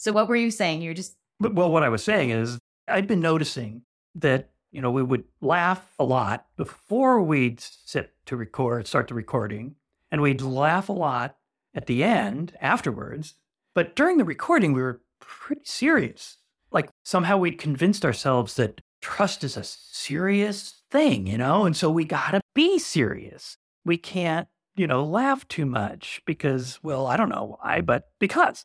So 0.00 0.12
what 0.12 0.28
were 0.28 0.36
you 0.36 0.50
saying? 0.50 0.80
You're 0.80 0.94
just 0.94 1.18
But, 1.40 1.54
well, 1.54 1.70
what 1.70 1.82
I 1.82 1.90
was 1.90 2.02
saying 2.02 2.30
is 2.30 2.58
I'd 2.88 3.06
been 3.06 3.20
noticing 3.20 3.82
that, 4.14 4.48
you 4.72 4.80
know, 4.80 4.90
we 4.90 5.02
would 5.02 5.24
laugh 5.42 5.92
a 5.98 6.04
lot 6.04 6.46
before 6.56 7.20
we'd 7.20 7.60
sit 7.60 8.14
to 8.24 8.34
record, 8.34 8.86
start 8.86 9.08
the 9.08 9.14
recording, 9.14 9.74
and 10.10 10.22
we'd 10.22 10.40
laugh 10.40 10.88
a 10.88 10.94
lot 10.94 11.36
at 11.74 11.84
the 11.84 12.02
end 12.02 12.56
afterwards. 12.62 13.34
But 13.74 13.94
during 13.94 14.16
the 14.16 14.24
recording, 14.24 14.72
we 14.72 14.80
were 14.80 15.02
pretty 15.20 15.66
serious. 15.66 16.38
Like 16.72 16.88
somehow 17.04 17.36
we'd 17.36 17.58
convinced 17.58 18.06
ourselves 18.06 18.54
that 18.54 18.80
trust 19.02 19.44
is 19.44 19.58
a 19.58 19.64
serious 19.64 20.80
thing, 20.90 21.26
you 21.26 21.36
know? 21.36 21.66
And 21.66 21.76
so 21.76 21.90
we 21.90 22.06
got 22.06 22.30
to 22.30 22.40
be 22.54 22.78
serious. 22.78 23.58
We 23.84 23.98
can't, 23.98 24.48
you 24.76 24.86
know, 24.86 25.04
laugh 25.04 25.46
too 25.48 25.66
much 25.66 26.22
because, 26.24 26.80
well, 26.82 27.06
I 27.06 27.18
don't 27.18 27.28
know 27.28 27.58
why, 27.60 27.82
but 27.82 28.04
because. 28.18 28.64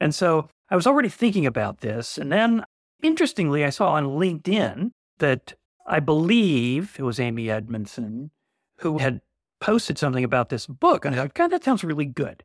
And 0.00 0.12
so 0.12 0.48
I 0.72 0.74
was 0.74 0.86
already 0.86 1.10
thinking 1.10 1.44
about 1.44 1.82
this. 1.82 2.16
And 2.16 2.32
then 2.32 2.64
interestingly, 3.02 3.62
I 3.62 3.68
saw 3.68 3.92
on 3.92 4.06
LinkedIn 4.06 4.92
that 5.18 5.52
I 5.86 6.00
believe 6.00 6.96
it 6.98 7.02
was 7.02 7.20
Amy 7.20 7.50
Edmondson 7.50 8.30
who 8.78 8.96
had 8.96 9.20
posted 9.60 9.98
something 9.98 10.24
about 10.24 10.48
this 10.48 10.66
book. 10.66 11.04
And 11.04 11.14
I 11.14 11.18
thought, 11.18 11.34
God, 11.34 11.48
that 11.48 11.62
sounds 11.62 11.84
really 11.84 12.06
good. 12.06 12.42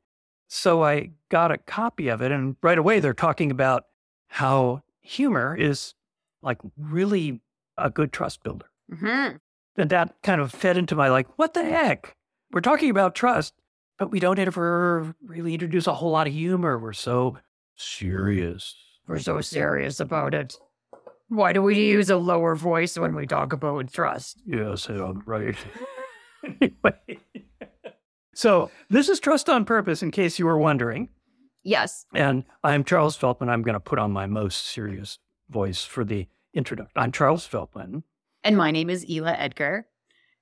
So 0.50 0.84
I 0.84 1.12
got 1.30 1.54
a 1.54 1.58
copy 1.58 2.10
of 2.10 2.22
it. 2.22 2.34
And 2.34 2.58
right 2.62 2.78
away, 2.78 3.00
they're 3.00 3.14
talking 3.14 3.50
about 3.50 3.86
how 4.28 4.84
humor 5.00 5.56
is 5.56 5.94
like 6.42 6.58
really 6.76 7.40
a 7.78 7.90
good 7.90 8.12
trust 8.12 8.44
builder. 8.44 8.70
Mhm. 8.92 9.40
And 9.78 9.90
that 9.90 10.16
kind 10.22 10.42
of 10.42 10.52
fed 10.52 10.76
into 10.76 10.96
my 10.96 11.08
like, 11.08 11.28
what 11.38 11.54
the 11.54 11.64
heck? 11.64 12.18
We're 12.52 12.60
talking 12.60 12.90
about 12.90 13.16
trust, 13.16 13.54
but 13.98 14.12
we 14.12 14.20
don't 14.20 14.38
ever 14.38 15.16
really 15.24 15.54
introduce 15.54 15.88
a 15.88 15.94
whole 15.94 16.12
lot 16.12 16.28
of 16.28 16.34
humor. 16.34 16.78
We're 16.78 16.92
so 16.92 17.38
serious. 17.78 18.76
we're 19.08 19.20
so 19.20 19.42
serious 19.42 20.00
about 20.00 20.34
it. 20.34 20.58
Why 21.30 21.54
do 21.54 21.62
we 21.62 21.76
use 21.76 22.10
a 22.10 22.18
lower 22.18 22.56
voice 22.56 22.98
when 22.98 23.14
we 23.16 23.28
talk 23.28 23.54
about 23.54 23.92
trust? 23.92 24.42
Yes, 24.46 24.88
I'm 24.88 25.24
right. 25.26 25.56
anyway. 26.62 27.20
So 28.34 28.72
this 28.90 29.10
is 29.10 29.20
Trust 29.20 29.50
on 29.50 29.66
Purpose, 29.66 30.02
in 30.04 30.12
case 30.12 30.40
you 30.40 30.46
were 30.46 30.58
wondering. 30.58 31.10
Yes. 31.64 32.06
And 32.14 32.46
I'm 32.64 32.84
Charles 32.84 33.18
Feltman. 33.18 33.50
I'm 33.50 33.62
going 33.62 33.74
to 33.74 33.80
put 33.80 34.00
on 34.00 34.12
my 34.12 34.26
most 34.26 34.68
serious 34.68 35.20
voice 35.50 35.84
for 35.84 36.06
the 36.06 36.28
introduction. 36.54 36.94
I'm 36.96 37.12
Charles 37.12 37.46
Feltman. 37.48 38.04
And 38.44 38.56
my 38.56 38.72
name 38.72 38.90
is 38.90 39.10
Ila 39.10 39.34
Edgar. 39.34 39.88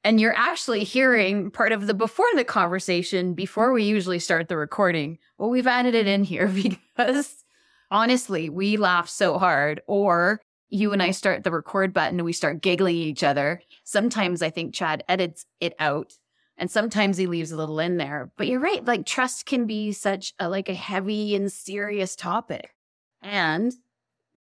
And 0.06 0.22
you're 0.22 0.38
actually 0.38 0.84
hearing 0.84 1.50
part 1.50 1.72
of 1.72 1.88
the 1.88 1.96
before 1.96 2.28
the 2.36 2.44
conversation 2.44 3.34
before 3.34 3.74
we 3.74 3.84
usually 3.84 4.20
start 4.20 4.48
the 4.48 4.56
recording. 4.56 5.18
Well, 5.40 5.50
we've 5.50 5.66
added 5.66 5.96
it 5.96 6.06
in 6.06 6.24
here 6.24 6.48
because 6.96 7.44
honestly, 7.90 8.48
we 8.48 8.78
laugh 8.78 9.10
so 9.10 9.40
hard, 9.40 9.82
or 9.88 10.42
you 10.70 10.94
and 10.94 11.02
I 11.02 11.10
start 11.10 11.44
the 11.44 11.50
record 11.50 11.92
button 11.92 12.20
and 12.20 12.26
we 12.26 12.34
start 12.34 12.62
giggling 12.62 12.98
at 12.98 13.08
each 13.08 13.24
other. 13.24 13.64
Sometimes 13.84 14.44
I 14.44 14.52
think 14.52 14.76
Chad 14.76 15.04
edits 15.10 15.48
it 15.60 15.74
out 15.80 16.14
and 16.56 16.70
sometimes 16.70 17.18
he 17.18 17.26
leaves 17.26 17.52
a 17.52 17.58
little 17.58 17.80
in 17.80 17.98
there. 17.98 18.32
But 18.38 18.48
you're 18.48 18.60
right, 18.60 18.86
like 18.86 19.08
trust 19.08 19.48
can 19.48 19.66
be 19.66 19.92
such 19.92 20.36
a 20.40 20.48
like 20.50 20.70
a 20.70 20.76
heavy 20.76 21.36
and 21.36 21.52
serious 21.52 22.16
topic. 22.16 22.76
And 23.24 23.74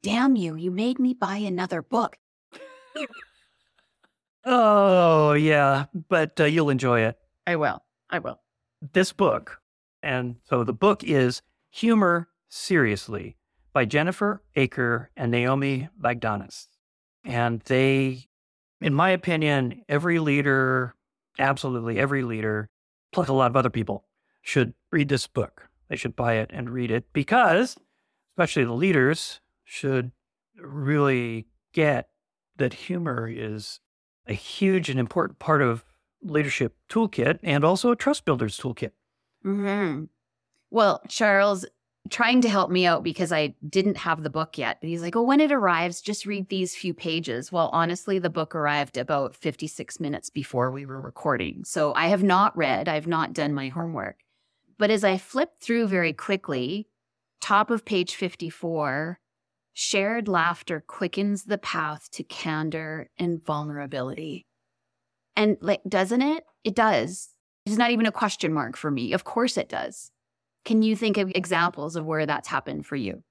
damn 0.02 0.34
you, 0.34 0.54
you 0.54 0.70
made 0.70 0.98
me 0.98 1.12
buy 1.12 1.36
another 1.36 1.82
book. 1.82 2.16
Oh, 4.44 5.32
yeah, 5.34 5.86
but 6.08 6.40
uh, 6.40 6.44
you'll 6.44 6.70
enjoy 6.70 7.00
it. 7.00 7.16
I 7.46 7.56
will. 7.56 7.82
I 8.10 8.18
will. 8.18 8.40
This 8.92 9.12
book, 9.12 9.60
and 10.02 10.36
so 10.44 10.64
the 10.64 10.72
book 10.72 11.04
is 11.04 11.42
Humor 11.70 12.28
Seriously 12.48 13.36
by 13.72 13.84
Jennifer 13.84 14.42
Aaker 14.56 15.06
and 15.16 15.30
Naomi 15.30 15.88
Bagdonas. 16.00 16.66
And 17.24 17.60
they, 17.60 18.26
in 18.80 18.94
my 18.94 19.10
opinion, 19.10 19.82
every 19.88 20.18
leader, 20.18 20.94
absolutely 21.38 21.98
every 21.98 22.24
leader, 22.24 22.68
plus 23.12 23.28
a 23.28 23.32
lot 23.32 23.50
of 23.50 23.56
other 23.56 23.70
people, 23.70 24.04
should 24.42 24.74
read 24.90 25.08
this 25.08 25.26
book. 25.26 25.68
They 25.88 25.96
should 25.96 26.16
buy 26.16 26.34
it 26.34 26.50
and 26.52 26.68
read 26.68 26.90
it 26.90 27.04
because, 27.12 27.76
especially 28.32 28.64
the 28.64 28.72
leaders, 28.72 29.40
should 29.64 30.10
really 30.56 31.46
get 31.72 32.08
that 32.56 32.74
humor 32.74 33.28
is 33.28 33.80
a 34.26 34.34
huge 34.34 34.88
and 34.88 34.98
important 34.98 35.38
part 35.38 35.62
of 35.62 35.84
leadership 36.22 36.76
toolkit 36.88 37.38
and 37.42 37.64
also 37.64 37.90
a 37.90 37.96
trust 37.96 38.24
builders 38.24 38.58
toolkit. 38.58 38.92
hmm 39.42 40.04
Well, 40.70 41.02
Charles 41.08 41.66
trying 42.10 42.40
to 42.40 42.48
help 42.48 42.70
me 42.70 42.84
out 42.84 43.02
because 43.02 43.32
I 43.32 43.54
didn't 43.68 43.96
have 43.98 44.22
the 44.22 44.30
book 44.30 44.58
yet. 44.58 44.78
But 44.80 44.88
he's 44.88 45.02
like, 45.02 45.16
oh, 45.16 45.22
when 45.22 45.40
it 45.40 45.52
arrives, 45.52 46.00
just 46.00 46.26
read 46.26 46.48
these 46.48 46.74
few 46.74 46.94
pages. 46.94 47.52
Well, 47.52 47.70
honestly, 47.72 48.18
the 48.18 48.30
book 48.30 48.54
arrived 48.54 48.96
about 48.96 49.34
56 49.36 50.00
minutes 50.00 50.28
before 50.30 50.70
we 50.70 50.84
were 50.84 51.00
recording. 51.00 51.64
So 51.64 51.94
I 51.94 52.08
have 52.08 52.22
not 52.22 52.56
read, 52.56 52.88
I've 52.88 53.06
not 53.06 53.32
done 53.32 53.54
my 53.54 53.68
homework. 53.68 54.20
But 54.78 54.90
as 54.90 55.04
I 55.04 55.16
flipped 55.16 55.62
through 55.62 55.86
very 55.86 56.12
quickly, 56.12 56.88
top 57.40 57.70
of 57.70 57.84
page 57.84 58.16
54, 58.16 59.20
shared 59.72 60.28
laughter 60.28 60.82
quickens 60.86 61.44
the 61.44 61.58
path 61.58 62.10
to 62.12 62.22
candor 62.22 63.08
and 63.18 63.44
vulnerability. 63.44 64.46
And 65.36 65.56
like, 65.60 65.80
doesn't 65.88 66.22
it? 66.22 66.44
It 66.64 66.74
does. 66.74 67.30
It's 67.64 67.76
not 67.76 67.90
even 67.90 68.06
a 68.06 68.12
question 68.12 68.52
mark 68.52 68.76
for 68.76 68.90
me. 68.90 69.12
Of 69.12 69.24
course 69.24 69.56
it 69.56 69.68
does. 69.68 70.10
Can 70.64 70.82
you 70.82 70.94
think 70.94 71.16
of 71.16 71.32
examples 71.34 71.96
of 71.96 72.04
where 72.04 72.26
that's 72.26 72.48
happened 72.48 72.86
for 72.86 72.96
you? 72.96 73.22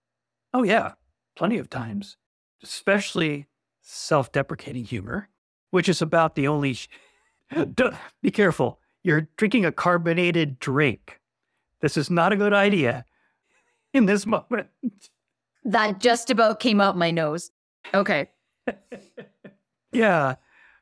Oh, 0.53 0.63
yeah, 0.63 0.94
plenty 1.35 1.57
of 1.57 1.69
times, 1.69 2.18
especially 2.63 3.47
self 3.81 4.31
deprecating 4.31 4.84
humor, 4.84 5.30
which 5.69 5.88
is 5.88 6.01
about 6.01 6.35
the 6.35 6.47
only. 6.47 6.78
Be 8.22 8.31
careful. 8.31 8.80
You're 9.03 9.28
drinking 9.38 9.66
a 9.66 9.72
carbonated 9.72 10.59
drink. 10.59 11.19
This 11.81 11.97
is 11.97 12.09
not 12.09 12.34
a 12.34 12.38
good 12.38 12.53
idea 12.53 13.06
in 13.94 14.06
this 14.06 14.25
moment. 14.25 14.68
That 15.64 16.00
just 16.00 16.30
about 16.30 16.60
came 16.60 16.82
out 16.82 16.98
my 16.98 17.12
nose. 17.12 17.52
Okay. 17.94 18.30
Yeah. 19.92 20.36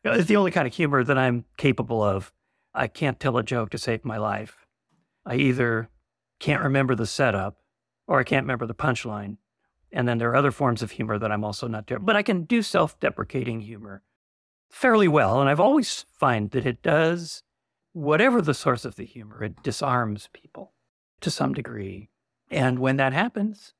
It's 0.03 0.27
the 0.27 0.37
only 0.37 0.51
kind 0.51 0.67
of 0.67 0.73
humor 0.73 1.03
that 1.03 1.17
I'm 1.17 1.45
capable 1.57 2.01
of. 2.01 2.31
I 2.73 2.87
can't 2.87 3.19
tell 3.19 3.37
a 3.37 3.43
joke 3.43 3.71
to 3.71 3.77
save 3.77 4.05
my 4.05 4.17
life. 4.17 4.65
I 5.25 5.35
either 5.35 5.89
can't 6.39 6.63
remember 6.63 6.95
the 6.95 7.05
setup 7.05 7.57
or 8.07 8.19
I 8.19 8.23
can't 8.23 8.43
remember 8.43 8.65
the 8.65 8.75
punchline. 8.75 9.37
And 9.91 10.07
then 10.07 10.19
there 10.19 10.29
are 10.29 10.35
other 10.35 10.51
forms 10.51 10.81
of 10.81 10.91
humor 10.91 11.17
that 11.17 11.31
I'm 11.31 11.43
also 11.43 11.67
not 11.67 11.85
doing. 11.87 12.05
But 12.05 12.15
I 12.15 12.23
can 12.23 12.43
do 12.43 12.61
self 12.61 12.99
deprecating 12.99 13.61
humor 13.61 14.03
fairly 14.69 15.07
well. 15.07 15.41
And 15.41 15.49
I've 15.49 15.59
always 15.59 16.05
find 16.17 16.51
that 16.51 16.65
it 16.65 16.83
does, 16.83 17.43
whatever 17.91 18.41
the 18.41 18.53
source 18.53 18.85
of 18.85 18.95
the 18.95 19.05
humor, 19.05 19.43
it 19.43 19.63
disarms 19.63 20.29
people 20.31 20.73
to 21.21 21.31
some 21.31 21.53
degree. 21.53 22.09
And 22.51 22.79
when 22.79 22.97
that 22.97 23.13
happens, 23.13 23.73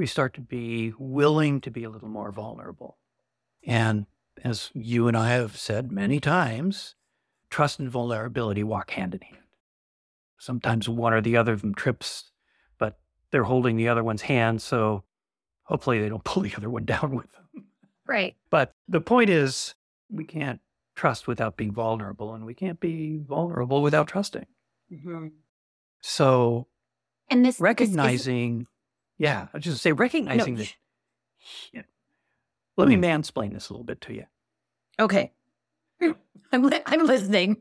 we 0.00 0.06
start 0.06 0.32
to 0.32 0.40
be 0.40 0.94
willing 0.98 1.60
to 1.60 1.70
be 1.70 1.84
a 1.84 1.90
little 1.90 2.08
more 2.08 2.32
vulnerable. 2.32 2.96
And 3.66 4.06
as 4.42 4.70
you 4.72 5.08
and 5.08 5.14
I 5.16 5.28
have 5.32 5.58
said 5.58 5.92
many 5.92 6.18
times, 6.20 6.94
trust 7.50 7.78
and 7.78 7.90
vulnerability 7.90 8.62
walk 8.64 8.92
hand 8.92 9.14
in 9.14 9.20
hand. 9.20 9.42
Sometimes 10.38 10.88
one 10.88 11.12
or 11.12 11.20
the 11.20 11.36
other 11.36 11.52
of 11.52 11.60
them 11.60 11.74
trips, 11.74 12.30
but 12.78 12.98
they're 13.30 13.44
holding 13.44 13.76
the 13.76 13.88
other 13.88 14.02
one's 14.02 14.22
hand. 14.22 14.62
So 14.62 15.04
hopefully 15.64 16.00
they 16.00 16.08
don't 16.08 16.24
pull 16.30 16.44
the 16.44 16.54
other 16.56 16.70
one 16.70 16.86
down 16.86 17.14
with 17.14 17.30
them. 17.32 17.66
Right. 18.06 18.36
But 18.48 18.74
the 18.88 19.02
point 19.02 19.28
is, 19.28 19.74
we 20.10 20.24
can't 20.24 20.60
trust 20.96 21.28
without 21.28 21.58
being 21.58 21.72
vulnerable, 21.72 22.32
and 22.32 22.46
we 22.46 22.54
can't 22.54 22.80
be 22.80 23.18
vulnerable 23.22 23.82
without 23.82 24.08
trusting. 24.08 24.46
Mm-hmm. 24.90 25.26
So 26.00 26.68
And 27.28 27.44
this 27.44 27.56
this 27.56 27.56
is- 27.56 27.60
recognizing, 27.60 28.66
yeah, 29.20 29.48
I 29.52 29.58
just 29.58 29.82
say 29.82 29.92
recognizing 29.92 30.54
that. 30.56 30.74
Yeah. 31.72 31.82
Let 32.76 32.88
me 32.88 32.96
mansplain 32.96 33.52
this 33.52 33.68
a 33.68 33.72
little 33.74 33.84
bit 33.84 34.00
to 34.02 34.14
you. 34.14 34.24
okay. 34.98 35.32
I'm 36.52 36.62
li- 36.64 36.82
I'm 36.86 37.06
listening. 37.06 37.58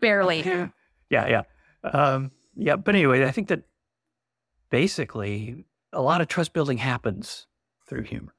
Barely. 0.00 0.42
Yeah, 1.10 1.26
yeah. 1.26 1.42
Um, 1.82 2.30
yeah, 2.54 2.76
but 2.76 2.94
anyway, 2.94 3.24
I 3.24 3.32
think 3.32 3.48
that 3.48 3.64
basically 4.70 5.64
a 5.92 6.00
lot 6.00 6.20
of 6.20 6.28
trust 6.28 6.52
building 6.52 6.78
happens 6.78 7.48
through 7.88 8.02
humor. 8.04 8.32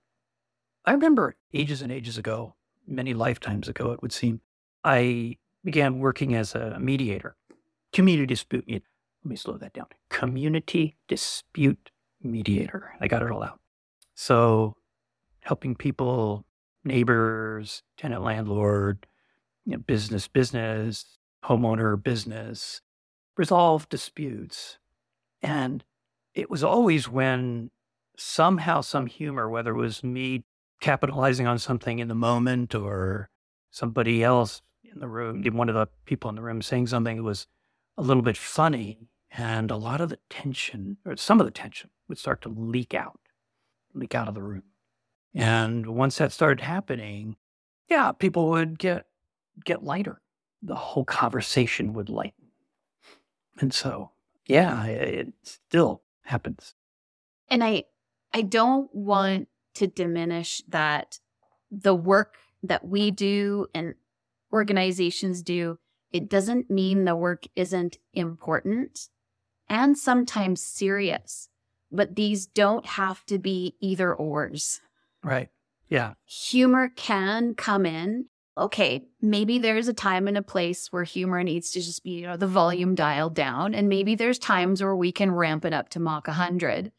I 0.86 0.94
remember 0.94 1.36
ages 1.54 1.82
and 1.82 1.92
ages 1.92 2.18
ago, 2.18 2.56
many 2.88 3.14
lifetimes 3.14 3.68
ago, 3.68 3.92
it 3.92 4.02
would 4.02 4.14
seem, 4.14 4.40
I 4.86 5.36
began 5.66 6.00
working 6.00 6.34
as 6.34 6.56
a 6.56 6.80
mediator, 6.80 7.36
community 7.92 8.26
dispute. 8.28 8.84
Let 9.24 9.30
me 9.30 9.36
slow 9.36 9.58
that 9.58 9.74
down. 9.74 9.88
Community 10.10 10.98
dispute 11.08 11.92
mediator. 12.22 12.94
I 13.00 13.08
got 13.08 13.22
it 13.22 13.32
all 13.32 13.44
out. 13.44 13.60
So, 14.16 14.76
helping 15.42 15.76
people, 15.76 16.46
neighbors, 16.84 17.84
tenant 17.98 18.24
landlord, 18.24 19.06
you 19.66 19.74
know, 19.74 19.80
business, 19.80 20.28
business, 20.28 21.18
homeowner, 21.46 22.02
business, 22.02 22.82
resolve 23.38 23.90
disputes. 23.90 24.78
And 25.42 25.84
it 26.34 26.50
was 26.50 26.64
always 26.64 27.10
when 27.10 27.72
somehow 28.18 28.82
some 28.82 29.08
humor, 29.08 29.50
whether 29.50 29.72
it 29.72 29.78
was 29.78 30.04
me 30.04 30.44
capitalizing 30.80 31.48
on 31.48 31.60
something 31.60 32.00
in 32.00 32.08
the 32.08 32.16
moment 32.16 32.74
or 32.76 33.30
somebody 33.70 34.24
else 34.24 34.62
in 34.84 35.00
the 35.00 35.08
room, 35.08 35.44
one 35.54 35.70
of 35.70 35.76
the 35.76 35.88
people 36.06 36.30
in 36.30 36.36
the 36.36 36.42
room 36.42 36.62
saying 36.62 36.88
something 36.88 37.18
that 37.18 37.24
was 37.24 37.48
a 37.98 38.02
little 38.02 38.24
bit 38.24 38.38
funny, 38.38 39.10
and 39.32 39.72
a 39.72 39.78
lot 39.78 40.02
of 40.02 40.10
the 40.10 40.20
tension, 40.30 40.98
or 41.06 41.16
some 41.16 41.40
of 41.40 41.46
the 41.46 41.52
tension, 41.52 41.90
would 42.08 42.18
start 42.18 42.42
to 42.42 42.50
leak 42.50 42.94
out, 42.94 43.20
leak 43.94 44.14
out 44.14 44.28
of 44.28 44.34
the 44.34 44.44
room. 44.44 44.64
And 45.34 45.88
once 45.88 46.18
that 46.18 46.34
started 46.34 46.62
happening, 46.62 47.38
yeah, 47.90 48.12
people 48.12 48.50
would 48.50 48.78
get 48.78 49.06
get 49.64 49.84
lighter. 49.84 50.22
The 50.62 50.76
whole 50.76 51.06
conversation 51.06 51.94
would 51.94 52.10
lighten. 52.10 52.48
And 53.60 53.74
so, 53.74 54.12
yeah, 54.46 54.86
it 54.86 55.34
still 55.44 56.04
happens. 56.24 56.76
And 57.48 57.64
I 57.64 57.86
I 58.34 58.42
don't 58.42 58.94
want 58.94 59.48
to 59.76 59.88
diminish 59.88 60.62
that 60.68 61.20
the 61.70 61.96
work 61.96 62.36
that 62.64 62.86
we 62.86 63.12
do 63.12 63.68
and 63.74 63.96
organizations 64.52 65.42
do, 65.42 65.80
it 66.12 66.30
doesn't 66.30 66.70
mean 66.70 67.06
the 67.06 67.16
work 67.16 67.46
isn't 67.56 67.98
important 68.14 69.08
and 69.72 69.98
sometimes 69.98 70.62
serious, 70.62 71.48
but 71.92 72.18
these 72.18 72.46
don't 72.46 72.86
have 72.86 73.26
to 73.26 73.40
be 73.40 73.76
either 73.80 74.14
ors. 74.14 74.82
Right. 75.24 75.48
Yeah. 75.88 76.14
Humor 76.26 76.92
can 76.96 77.56
come 77.56 77.86
in. 77.86 78.26
Okay, 78.58 79.06
maybe 79.22 79.60
there's 79.60 79.88
a 79.88 79.94
time 79.94 80.28
and 80.28 80.38
a 80.38 80.42
place 80.42 80.92
where 80.92 81.06
humor 81.06 81.42
needs 81.42 81.72
to 81.72 81.80
just 81.80 82.04
be, 82.04 82.12
you 82.12 82.28
know, 82.28 82.36
the 82.36 82.48
volume 82.48 82.96
dialed 82.96 83.34
down. 83.34 83.74
And 83.74 83.88
maybe 83.88 84.14
there's 84.14 84.38
times 84.38 84.84
where 84.84 84.96
we 84.96 85.14
can 85.14 85.32
ramp 85.32 85.64
it 85.64 85.74
up 85.74 85.88
to 85.90 86.02
Mach 86.02 86.28
100. 86.28 86.92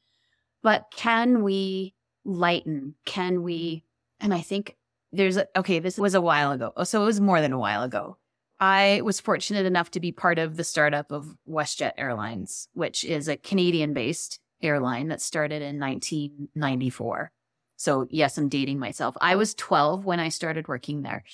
But 0.63 0.87
can 0.97 1.43
we 1.43 1.95
lighten? 2.25 2.95
Can 3.05 3.43
we? 3.43 3.85
And 4.19 4.33
I 4.33 4.41
think 4.41 4.77
there's 5.13 5.37
a, 5.37 5.47
okay, 5.55 5.79
this 5.79 5.99
was 5.99 6.15
a 6.15 6.23
while 6.23 6.53
ago. 6.53 6.73
Oh, 6.75 6.85
so 6.85 7.03
it 7.03 7.05
was 7.05 7.21
more 7.21 7.43
than 7.43 7.53
a 7.53 7.59
while 7.59 7.83
ago. 7.83 8.17
I 8.63 9.01
was 9.03 9.19
fortunate 9.19 9.67
enough 9.67 9.91
to 9.91 9.99
be 9.99 10.13
part 10.13 10.39
of 10.39 10.57
the 10.57 10.63
startup 10.63 11.11
of 11.11 11.37
WestJet 11.49 11.95
Airlines, 11.99 12.69
which 12.75 13.05
is 13.05 13.27
a 13.27 13.37
Canadian 13.37 13.93
based 13.93 14.39
airline 14.63 15.09
that 15.09 15.21
started 15.21 15.63
in 15.63 15.81
1994. 15.81 17.33
So, 17.77 18.07
yes, 18.09 18.39
I'm 18.39 18.49
dating 18.49 18.79
myself. 18.79 19.17
I 19.21 19.35
was 19.35 19.55
12 19.55 20.05
when 20.05 20.21
I 20.21 20.29
started 20.29 20.69
working 20.69 21.03
there. 21.03 21.25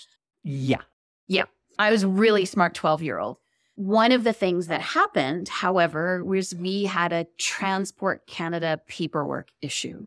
Yeah. 0.43 0.81
Yeah. 1.27 1.45
I 1.79 1.91
was 1.91 2.03
really 2.07 2.47
smart 2.47 2.73
12 2.73 3.03
year 3.03 3.19
old. 3.19 3.37
One 3.75 4.11
of 4.11 4.25
the 4.25 4.33
things 4.33 4.69
that 4.69 4.81
happened, 4.81 5.51
however, 5.51 6.25
was 6.25 6.55
we 6.55 6.85
had 6.85 7.13
a 7.13 7.27
Transport 7.37 8.27
Canada 8.27 8.81
paperwork 8.89 9.51
issue 9.61 10.07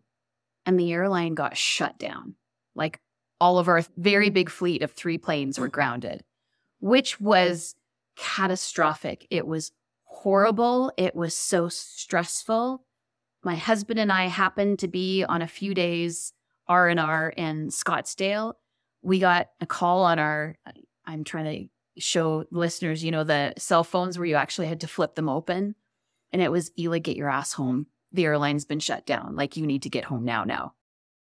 and 0.66 0.80
the 0.80 0.92
airline 0.92 1.36
got 1.36 1.56
shut 1.56 2.00
down. 2.00 2.34
Like 2.74 3.00
all 3.40 3.60
of 3.60 3.68
our 3.68 3.84
very 3.96 4.32
big 4.32 4.50
fleet 4.50 4.82
of 4.82 4.92
three 4.92 5.20
planes 5.20 5.60
were 5.60 5.68
grounded, 5.68 6.24
which 6.82 7.22
was 7.22 7.76
catastrophic. 8.18 9.26
It 9.30 9.48
was 9.48 9.72
horrible. 10.04 10.92
It 10.98 11.16
was 11.16 11.36
so 11.36 11.70
stressful. 11.70 12.84
My 13.44 13.56
husband 13.56 14.00
and 14.00 14.12
I 14.12 14.26
happened 14.26 14.80
to 14.80 14.88
be 14.88 15.24
on 15.24 15.42
a 15.42 15.48
few 15.48 15.74
days 15.74 16.34
R&R 16.68 17.30
in 17.30 17.70
Scottsdale. 17.70 18.54
We 19.02 19.20
got 19.20 19.50
a 19.62 19.66
call 19.66 20.04
on 20.04 20.20
our 20.20 20.58
I'm 21.06 21.24
trying 21.24 21.70
to 21.96 22.02
show 22.02 22.46
listeners, 22.52 23.04
you 23.04 23.12
know, 23.12 23.24
the 23.24 23.54
cell 23.58 23.84
phones 23.84 24.18
where 24.18 24.28
you 24.28 24.36
actually 24.36 24.68
had 24.68 24.82
to 24.82 24.88
flip 24.88 25.16
them 25.16 25.30
open. 25.30 25.76
And 26.32 26.42
it 26.42 26.52
was 26.52 26.72
Ila, 26.78 27.00
get 27.00 27.18
your 27.18 27.30
ass 27.30 27.54
home. 27.54 27.88
The 28.12 28.26
airline's 28.26 28.66
been 28.66 28.80
shut 28.80 29.06
down. 29.06 29.36
Like 29.36 29.58
you 29.58 29.66
need 29.66 29.84
to 29.84 29.90
get 29.90 30.06
home 30.06 30.24
now, 30.24 30.44
now. 30.44 30.74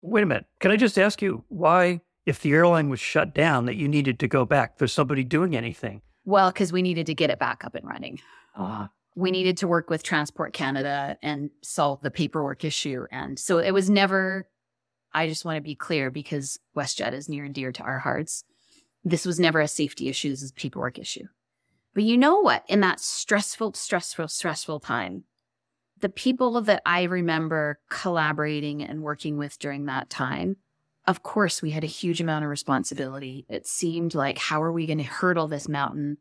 Wait 0.03 0.23
a 0.23 0.27
minute. 0.27 0.47
Can 0.61 0.71
I 0.71 0.77
just 0.77 0.99
ask 0.99 1.23
you 1.23 1.45
why 1.49 2.01
if 2.27 2.41
the 2.41 2.53
airline 2.53 2.89
was 2.89 3.01
shut 3.01 3.35
down 3.35 3.67
that 3.67 3.77
you 3.77 3.89
needed 3.89 4.19
to 4.21 4.29
go 4.29 4.45
back? 4.45 4.79
There's 4.79 4.93
somebody 4.93 5.25
doing 5.25 5.57
anything. 5.57 6.03
Well, 6.25 6.51
because 6.51 6.73
we 6.73 6.83
needed 6.83 7.07
to 7.07 7.15
get 7.15 7.31
it 7.31 7.39
back 7.39 7.65
up 7.65 7.75
and 7.75 7.87
running. 7.87 8.21
Uh, 8.57 8.89
we 9.17 9.31
needed 9.31 9.57
to 9.59 9.69
work 9.69 9.91
with 9.91 10.03
Transport 10.03 10.53
Canada 10.53 11.17
and 11.23 11.51
solve 11.63 12.01
the 12.03 12.11
paperwork 12.11 12.65
issue. 12.65 13.07
And 13.11 13.39
so 13.39 13.59
it 13.59 13.73
was 13.73 13.91
never, 13.91 14.49
I 15.13 15.27
just 15.27 15.45
want 15.45 15.57
to 15.57 15.63
be 15.63 15.75
clear 15.75 16.11
because 16.11 16.59
WestJet 16.77 17.13
is 17.13 17.29
near 17.29 17.45
and 17.45 17.55
dear 17.55 17.73
to 17.73 17.83
our 17.83 17.99
hearts. 17.99 18.45
This 19.05 19.25
was 19.25 19.41
never 19.41 19.61
a 19.61 19.69
safety 19.69 20.09
issue. 20.09 20.31
This 20.31 20.43
is 20.43 20.51
a 20.51 20.55
paperwork 20.55 20.99
issue. 20.99 21.27
But 21.95 22.05
you 22.05 22.17
know 22.17 22.41
what? 22.41 22.65
In 22.69 22.81
that 22.81 23.01
stressful, 23.01 23.75
stressful, 23.75 24.29
stressful 24.29 24.81
time, 24.81 25.25
the 25.99 26.09
people 26.09 26.61
that 26.63 26.83
I 26.87 27.03
remember 27.05 27.81
collaborating 27.91 28.83
and 28.83 29.03
working 29.03 29.37
with 29.37 29.59
during 29.59 29.87
that 29.87 30.09
time 30.09 30.57
of 31.07 31.23
course, 31.23 31.63
we 31.63 31.71
had 31.71 31.85
a 31.85 31.89
huge 31.89 32.21
amount 32.21 32.45
of 32.45 32.51
responsibility. 32.51 33.47
It 33.49 33.67
seemed 33.67 34.15
like, 34.15 34.39
how 34.39 34.63
are 34.63 34.73
we 34.73 34.87
going 34.87 34.99
to 34.99 35.05
hurdle 35.05 35.49
this 35.49 35.69
mountain? 35.69 36.19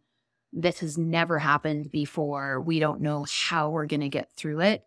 This 0.53 0.79
has 0.79 0.97
never 0.97 1.37
happened 1.39 1.91
before. 1.91 2.61
We 2.61 2.79
don't 2.79 3.01
know 3.01 3.25
how 3.47 3.69
we're 3.69 3.85
going 3.85 3.99
to 4.01 4.09
get 4.09 4.31
through 4.35 4.61
it. 4.61 4.83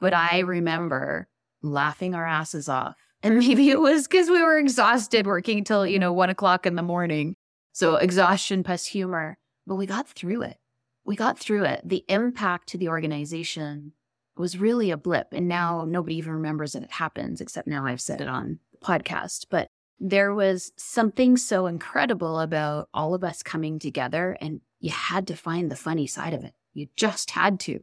But 0.00 0.12
mm-hmm. 0.12 0.36
I 0.36 0.38
remember 0.40 1.28
laughing 1.62 2.14
our 2.14 2.26
asses 2.26 2.68
off. 2.68 2.96
And 3.22 3.38
maybe 3.38 3.70
it 3.70 3.80
was 3.80 4.06
because 4.06 4.30
we 4.30 4.42
were 4.42 4.58
exhausted 4.58 5.26
working 5.26 5.64
till, 5.64 5.86
you 5.86 5.98
know, 5.98 6.12
one 6.12 6.30
o'clock 6.30 6.64
in 6.64 6.76
the 6.76 6.82
morning. 6.82 7.36
So 7.72 7.96
exhaustion 7.96 8.62
plus 8.62 8.86
humor. 8.86 9.36
But 9.66 9.76
we 9.76 9.86
got 9.86 10.08
through 10.08 10.42
it. 10.42 10.58
We 11.04 11.16
got 11.16 11.38
through 11.38 11.64
it. 11.64 11.82
The 11.84 12.04
impact 12.08 12.68
to 12.70 12.78
the 12.78 12.88
organization 12.88 13.92
was 14.36 14.58
really 14.58 14.90
a 14.90 14.96
blip. 14.96 15.28
And 15.32 15.48
now 15.48 15.84
nobody 15.86 16.16
even 16.16 16.32
remembers 16.32 16.72
that 16.72 16.82
it 16.82 16.92
happens, 16.92 17.40
except 17.40 17.68
now 17.68 17.84
I've 17.84 18.00
said 18.00 18.20
it 18.20 18.28
on 18.28 18.58
podcast, 18.84 19.46
but 19.50 19.68
there 19.98 20.34
was 20.34 20.72
something 20.76 21.36
so 21.36 21.66
incredible 21.66 22.40
about 22.40 22.88
all 22.92 23.14
of 23.14 23.24
us 23.24 23.42
coming 23.42 23.78
together, 23.78 24.36
and 24.40 24.60
you 24.80 24.90
had 24.90 25.26
to 25.28 25.36
find 25.36 25.70
the 25.70 25.76
funny 25.76 26.06
side 26.06 26.34
of 26.34 26.44
it. 26.44 26.52
You 26.74 26.88
just 26.96 27.30
had 27.30 27.60
to. 27.60 27.80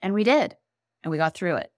And 0.00 0.14
we 0.14 0.24
did. 0.24 0.56
And 1.04 1.10
we 1.10 1.18
got 1.18 1.34
through 1.34 1.56
it. 1.56 1.70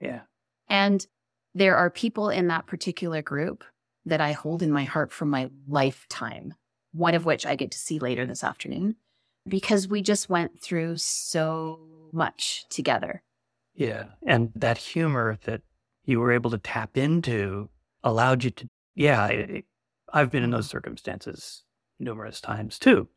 Yeah. 0.00 0.22
And 0.68 1.06
there 1.54 1.76
are 1.76 1.90
people 1.90 2.30
in 2.30 2.48
that 2.48 2.66
particular 2.66 3.22
group 3.22 3.64
that 4.06 4.20
I 4.20 4.32
hold 4.32 4.62
in 4.62 4.72
my 4.72 4.84
heart 4.84 5.12
from 5.12 5.30
my 5.30 5.50
lifetime, 5.66 6.54
one 6.92 7.14
of 7.14 7.24
which 7.24 7.44
I 7.46 7.56
get 7.56 7.70
to 7.72 7.78
see 7.78 7.98
later 7.98 8.26
this 8.26 8.42
afternoon, 8.42 8.96
because 9.46 9.86
we 9.86 10.02
just 10.02 10.28
went 10.28 10.60
through 10.60 10.96
so 10.96 11.80
much 12.12 12.64
together. 12.70 13.22
Yeah. 13.74 14.06
And 14.26 14.50
that 14.56 14.78
humor 14.78 15.38
that 15.44 15.62
you 16.04 16.20
were 16.20 16.32
able 16.32 16.50
to 16.50 16.58
tap 16.58 16.96
into 16.96 17.68
allowed 18.02 18.44
you 18.44 18.50
to, 18.50 18.68
yeah, 18.94 19.46
I've 20.12 20.30
been 20.30 20.42
in 20.42 20.50
those 20.50 20.68
circumstances 20.68 21.64
numerous 21.98 22.40
times 22.40 22.78
too. 22.78 23.08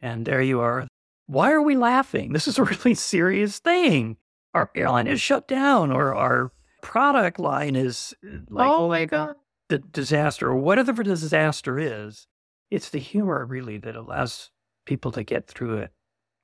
And 0.00 0.26
there 0.26 0.42
you 0.42 0.60
are. 0.60 0.86
Why 1.26 1.52
are 1.52 1.62
we 1.62 1.76
laughing? 1.76 2.32
This 2.32 2.46
is 2.46 2.58
a 2.58 2.64
really 2.64 2.94
serious 2.94 3.58
thing. 3.58 4.16
Our 4.54 4.70
airline 4.74 5.06
is 5.06 5.20
shut 5.20 5.46
down, 5.48 5.92
or 5.92 6.14
our 6.14 6.50
product 6.82 7.38
line 7.38 7.76
is 7.76 8.14
uh, 8.24 8.38
like, 8.48 8.68
oh 8.68 8.88
my 8.88 9.04
God, 9.04 9.34
the 9.68 9.78
disaster, 9.78 10.48
or 10.48 10.56
whatever 10.56 11.02
the 11.02 11.10
disaster 11.10 11.78
is. 11.78 12.26
It's 12.70 12.88
the 12.88 12.98
humor 12.98 13.44
really 13.44 13.78
that 13.78 13.96
allows 13.96 14.50
people 14.86 15.12
to 15.12 15.22
get 15.22 15.46
through 15.46 15.78
it. 15.78 15.90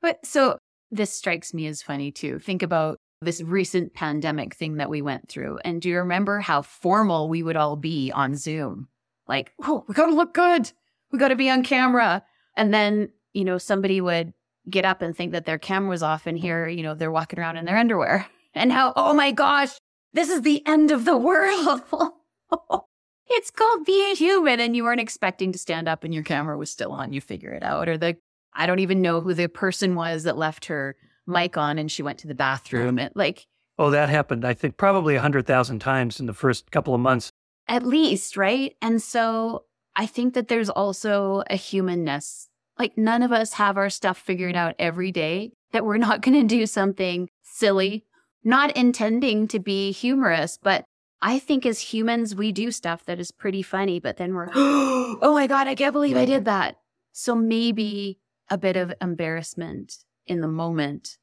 But 0.02 0.26
so 0.26 0.58
this 0.90 1.12
strikes 1.12 1.54
me 1.54 1.66
as 1.66 1.82
funny 1.82 2.12
too. 2.12 2.38
Think 2.38 2.62
about 2.62 2.98
this 3.24 3.40
recent 3.40 3.94
pandemic 3.94 4.54
thing 4.54 4.76
that 4.76 4.90
we 4.90 5.02
went 5.02 5.28
through. 5.28 5.58
And 5.64 5.80
do 5.80 5.88
you 5.88 5.98
remember 5.98 6.40
how 6.40 6.62
formal 6.62 7.28
we 7.28 7.42
would 7.42 7.56
all 7.56 7.76
be 7.76 8.10
on 8.12 8.34
Zoom? 8.36 8.88
Like, 9.28 9.52
oh, 9.62 9.84
we 9.88 9.94
got 9.94 10.06
to 10.06 10.14
look 10.14 10.34
good. 10.34 10.70
We 11.10 11.18
got 11.18 11.28
to 11.28 11.36
be 11.36 11.50
on 11.50 11.62
camera. 11.62 12.24
And 12.56 12.72
then, 12.72 13.10
you 13.32 13.44
know, 13.44 13.58
somebody 13.58 14.00
would 14.00 14.32
get 14.68 14.84
up 14.84 15.02
and 15.02 15.16
think 15.16 15.32
that 15.32 15.46
their 15.46 15.58
camera 15.58 15.90
was 15.90 16.02
off 16.02 16.26
and 16.26 16.38
here, 16.38 16.68
you 16.68 16.82
know, 16.82 16.94
they're 16.94 17.10
walking 17.10 17.38
around 17.38 17.56
in 17.56 17.64
their 17.64 17.78
underwear. 17.78 18.26
And 18.54 18.70
how, 18.70 18.92
oh 18.96 19.14
my 19.14 19.32
gosh, 19.32 19.70
this 20.12 20.28
is 20.28 20.42
the 20.42 20.62
end 20.66 20.90
of 20.90 21.06
the 21.06 21.16
world. 21.16 21.80
it's 23.30 23.50
called 23.50 23.86
being 23.86 24.14
human. 24.14 24.60
And 24.60 24.76
you 24.76 24.84
weren't 24.84 25.00
expecting 25.00 25.52
to 25.52 25.58
stand 25.58 25.88
up 25.88 26.04
and 26.04 26.12
your 26.12 26.22
camera 26.22 26.58
was 26.58 26.70
still 26.70 26.92
on. 26.92 27.14
You 27.14 27.22
figure 27.22 27.52
it 27.52 27.62
out. 27.62 27.88
Or 27.88 27.96
the, 27.96 28.18
I 28.52 28.66
don't 28.66 28.80
even 28.80 29.00
know 29.00 29.22
who 29.22 29.32
the 29.32 29.48
person 29.48 29.94
was 29.94 30.24
that 30.24 30.36
left 30.36 30.66
her 30.66 30.96
mic 31.26 31.56
on 31.56 31.78
and 31.78 31.90
she 31.90 32.02
went 32.02 32.18
to 32.18 32.28
the 32.28 32.34
bathroom. 32.34 32.98
It, 32.98 33.12
like, 33.14 33.46
oh, 33.78 33.90
that 33.90 34.08
happened, 34.08 34.44
I 34.44 34.54
think, 34.54 34.76
probably 34.76 35.14
a 35.14 35.18
100,000 35.18 35.78
times 35.78 36.20
in 36.20 36.26
the 36.26 36.34
first 36.34 36.70
couple 36.70 36.94
of 36.94 37.00
months. 37.00 37.30
At 37.68 37.84
least, 37.84 38.36
right? 38.36 38.74
And 38.82 39.00
so 39.00 39.64
I 39.94 40.06
think 40.06 40.34
that 40.34 40.48
there's 40.48 40.70
also 40.70 41.42
a 41.48 41.56
humanness. 41.56 42.48
Like, 42.78 42.96
none 42.96 43.22
of 43.22 43.32
us 43.32 43.54
have 43.54 43.76
our 43.76 43.90
stuff 43.90 44.18
figured 44.18 44.56
out 44.56 44.74
every 44.78 45.12
day, 45.12 45.52
that 45.72 45.84
we're 45.84 45.98
not 45.98 46.20
going 46.22 46.40
to 46.40 46.46
do 46.46 46.66
something 46.66 47.28
silly, 47.42 48.04
not 48.44 48.76
intending 48.76 49.48
to 49.48 49.58
be 49.58 49.92
humorous, 49.92 50.58
but 50.60 50.84
I 51.20 51.38
think 51.38 51.64
as 51.64 51.78
humans, 51.78 52.34
we 52.34 52.50
do 52.50 52.72
stuff 52.72 53.04
that 53.04 53.20
is 53.20 53.30
pretty 53.30 53.62
funny, 53.62 54.00
but 54.00 54.16
then 54.16 54.34
we're, 54.34 54.48
oh 54.54 55.32
my 55.32 55.46
God, 55.46 55.68
I 55.68 55.76
can't 55.76 55.92
believe 55.92 56.16
I 56.16 56.24
did 56.24 56.46
that. 56.46 56.76
So 57.12 57.36
maybe 57.36 58.18
a 58.50 58.58
bit 58.58 58.76
of 58.76 58.92
embarrassment 59.00 59.98
in 60.26 60.40
the 60.40 60.48
moment, 60.48 61.18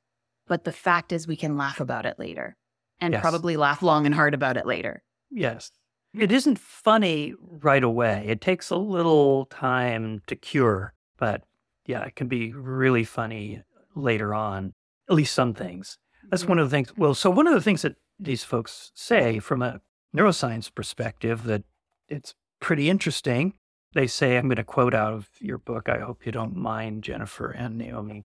but 0.48 0.63
the 0.63 0.72
fact 0.72 1.12
is 1.12 1.27
we 1.27 1.36
can 1.36 1.58
laugh 1.58 1.79
about 1.79 2.06
it 2.06 2.20
later. 2.20 2.56
and 3.01 3.13
Yes. 3.13 3.22
probably 3.22 3.56
laugh 3.56 3.82
long 3.82 4.06
and 4.06 4.13
hard 4.13 4.34
about 4.34 4.58
it 4.58 4.65
later. 4.65 5.03
Yes. 5.32 5.72
It 6.13 6.34
isn't 6.34 6.60
funny 6.60 7.34
right 7.39 7.82
away. 7.82 8.25
It 8.27 8.41
takes 8.41 8.70
a 8.70 8.75
little 8.75 9.46
time 9.46 10.22
to 10.27 10.36
cure, 10.36 10.94
but 11.18 11.44
yeah, 11.86 12.03
it 12.03 12.18
can 12.18 12.27
be 12.27 12.51
really 12.51 13.06
funny 13.06 13.63
later 13.96 14.34
on, 14.34 14.74
at 15.10 15.15
least 15.15 15.34
some 15.34 15.53
things. 15.53 15.98
That's 16.29 16.41
mm-hmm. 16.41 16.50
one 16.50 16.60
of 16.60 16.70
the 16.70 16.75
things. 16.75 16.91
Well, 16.98 17.13
so 17.13 17.29
one 17.29 17.48
of 17.48 17.53
the 17.53 17.62
things 17.62 17.84
that 17.84 17.96
these 18.20 18.44
folks 18.44 18.91
say 18.96 19.39
from 19.39 19.62
a 19.62 19.79
neuroscience 20.13 20.74
perspective 20.74 21.44
that 21.46 21.63
it's 22.10 22.34
pretty 22.60 22.89
interesting. 22.89 23.53
They 23.94 24.08
say, 24.08 24.38
I'm 24.38 24.48
going 24.48 24.58
to 24.58 24.63
quote 24.63 24.94
out 24.94 25.13
of 25.13 25.29
your 25.39 25.58
book. 25.58 25.88
I 25.88 26.00
hope 26.00 26.25
you 26.25 26.32
don't 26.32 26.56
mind, 26.56 27.03
Jennifer 27.03 27.50
and 27.50 27.77
Naomi. 27.77 28.25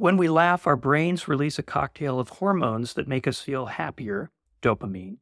When 0.00 0.16
we 0.16 0.30
laugh, 0.30 0.66
our 0.66 0.76
brains 0.76 1.28
release 1.28 1.58
a 1.58 1.62
cocktail 1.62 2.18
of 2.18 2.30
hormones 2.30 2.94
that 2.94 3.06
make 3.06 3.26
us 3.26 3.42
feel 3.42 3.66
happier, 3.66 4.30
dopamine, 4.62 5.18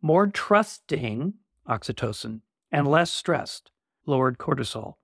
more 0.00 0.26
trusting, 0.26 1.34
oxytocin, 1.68 2.40
and 2.70 2.88
less 2.88 3.10
stressed, 3.10 3.72
lowered 4.06 4.38
cortisol, 4.38 4.94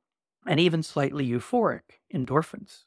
and 0.47 0.59
even 0.59 0.83
slightly 0.83 1.29
euphoric, 1.29 2.01
endorphins. 2.11 2.85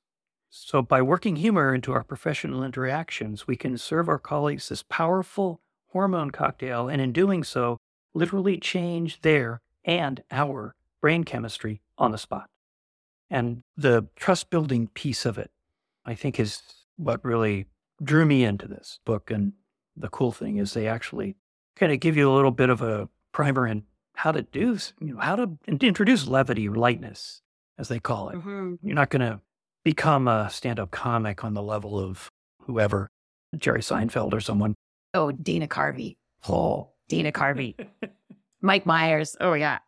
So, 0.50 0.81
by 0.81 1.00
working 1.03 1.36
humor 1.36 1.75
into 1.75 1.93
our 1.93 2.03
professional 2.03 2.63
interactions, 2.63 3.45
we 3.45 3.55
can 3.55 3.77
serve 3.77 4.10
our 4.10 4.17
colleagues 4.17 4.69
this 4.69 4.81
powerful 4.81 5.62
hormone 5.89 6.31
cocktail, 6.31 6.89
and 6.89 7.00
in 7.00 7.12
doing 7.12 7.43
so, 7.43 7.77
literally 8.15 8.57
change 8.57 9.21
their 9.21 9.62
and 9.86 10.24
our 10.31 10.74
brain 11.01 11.24
chemistry 11.24 11.81
on 12.00 12.10
the 12.12 12.17
spot. 12.17 12.50
And 13.29 13.62
the 13.77 14.07
trust 14.15 14.50
building 14.50 14.88
piece 14.88 15.24
of 15.27 15.38
it, 15.38 15.51
I 16.05 16.15
think, 16.15 16.39
is 16.39 16.62
what 16.98 17.24
really 17.24 17.65
drew 18.03 18.25
me 18.25 18.43
into 18.43 18.67
this 18.67 19.00
book. 19.05 19.29
And 19.31 19.53
the 19.96 20.10
cool 20.10 20.31
thing 20.31 20.58
is, 20.58 20.74
they 20.74 20.88
actually 20.88 21.36
kind 21.75 21.91
of 21.91 22.00
give 22.00 22.17
you 22.17 22.31
a 22.31 22.34
little 22.36 22.51
bit 22.51 22.70
of 22.70 22.81
a 22.81 23.08
primer 23.34 23.67
in 23.67 23.84
how 24.15 24.31
to 24.31 24.41
do, 24.41 24.77
you 25.00 25.13
know, 25.13 25.20
how 25.20 25.36
to 25.36 25.58
introduce 25.67 26.27
levity 26.27 26.67
or 26.67 26.75
lightness, 26.75 27.41
as 27.77 27.88
they 27.88 28.00
call 28.00 28.29
it. 28.29 28.36
Mhm. 28.38 28.77
You're 28.84 28.96
not 28.96 29.10
going 29.10 29.22
to 29.22 29.39
become 29.84 30.27
a 30.27 30.50
stand 30.50 30.79
up 30.79 30.91
comic 30.91 31.43
on 31.43 31.53
the 31.53 31.62
level 31.63 31.98
of 32.00 32.29
whoever, 32.63 33.10
Jerry 33.58 33.79
Seinfeld 33.81 34.34
or 34.34 34.41
someone. 34.41 34.75
Oh, 35.13 35.31
Dana 35.31 35.67
Carvey. 35.67 36.17
Oh, 36.48 36.89
Dana 37.10 37.31
Carvey. 37.31 37.75
Mike 38.62 38.86
Myers. 38.86 39.36
Oh, 39.39 39.53
yeah. 39.53 39.79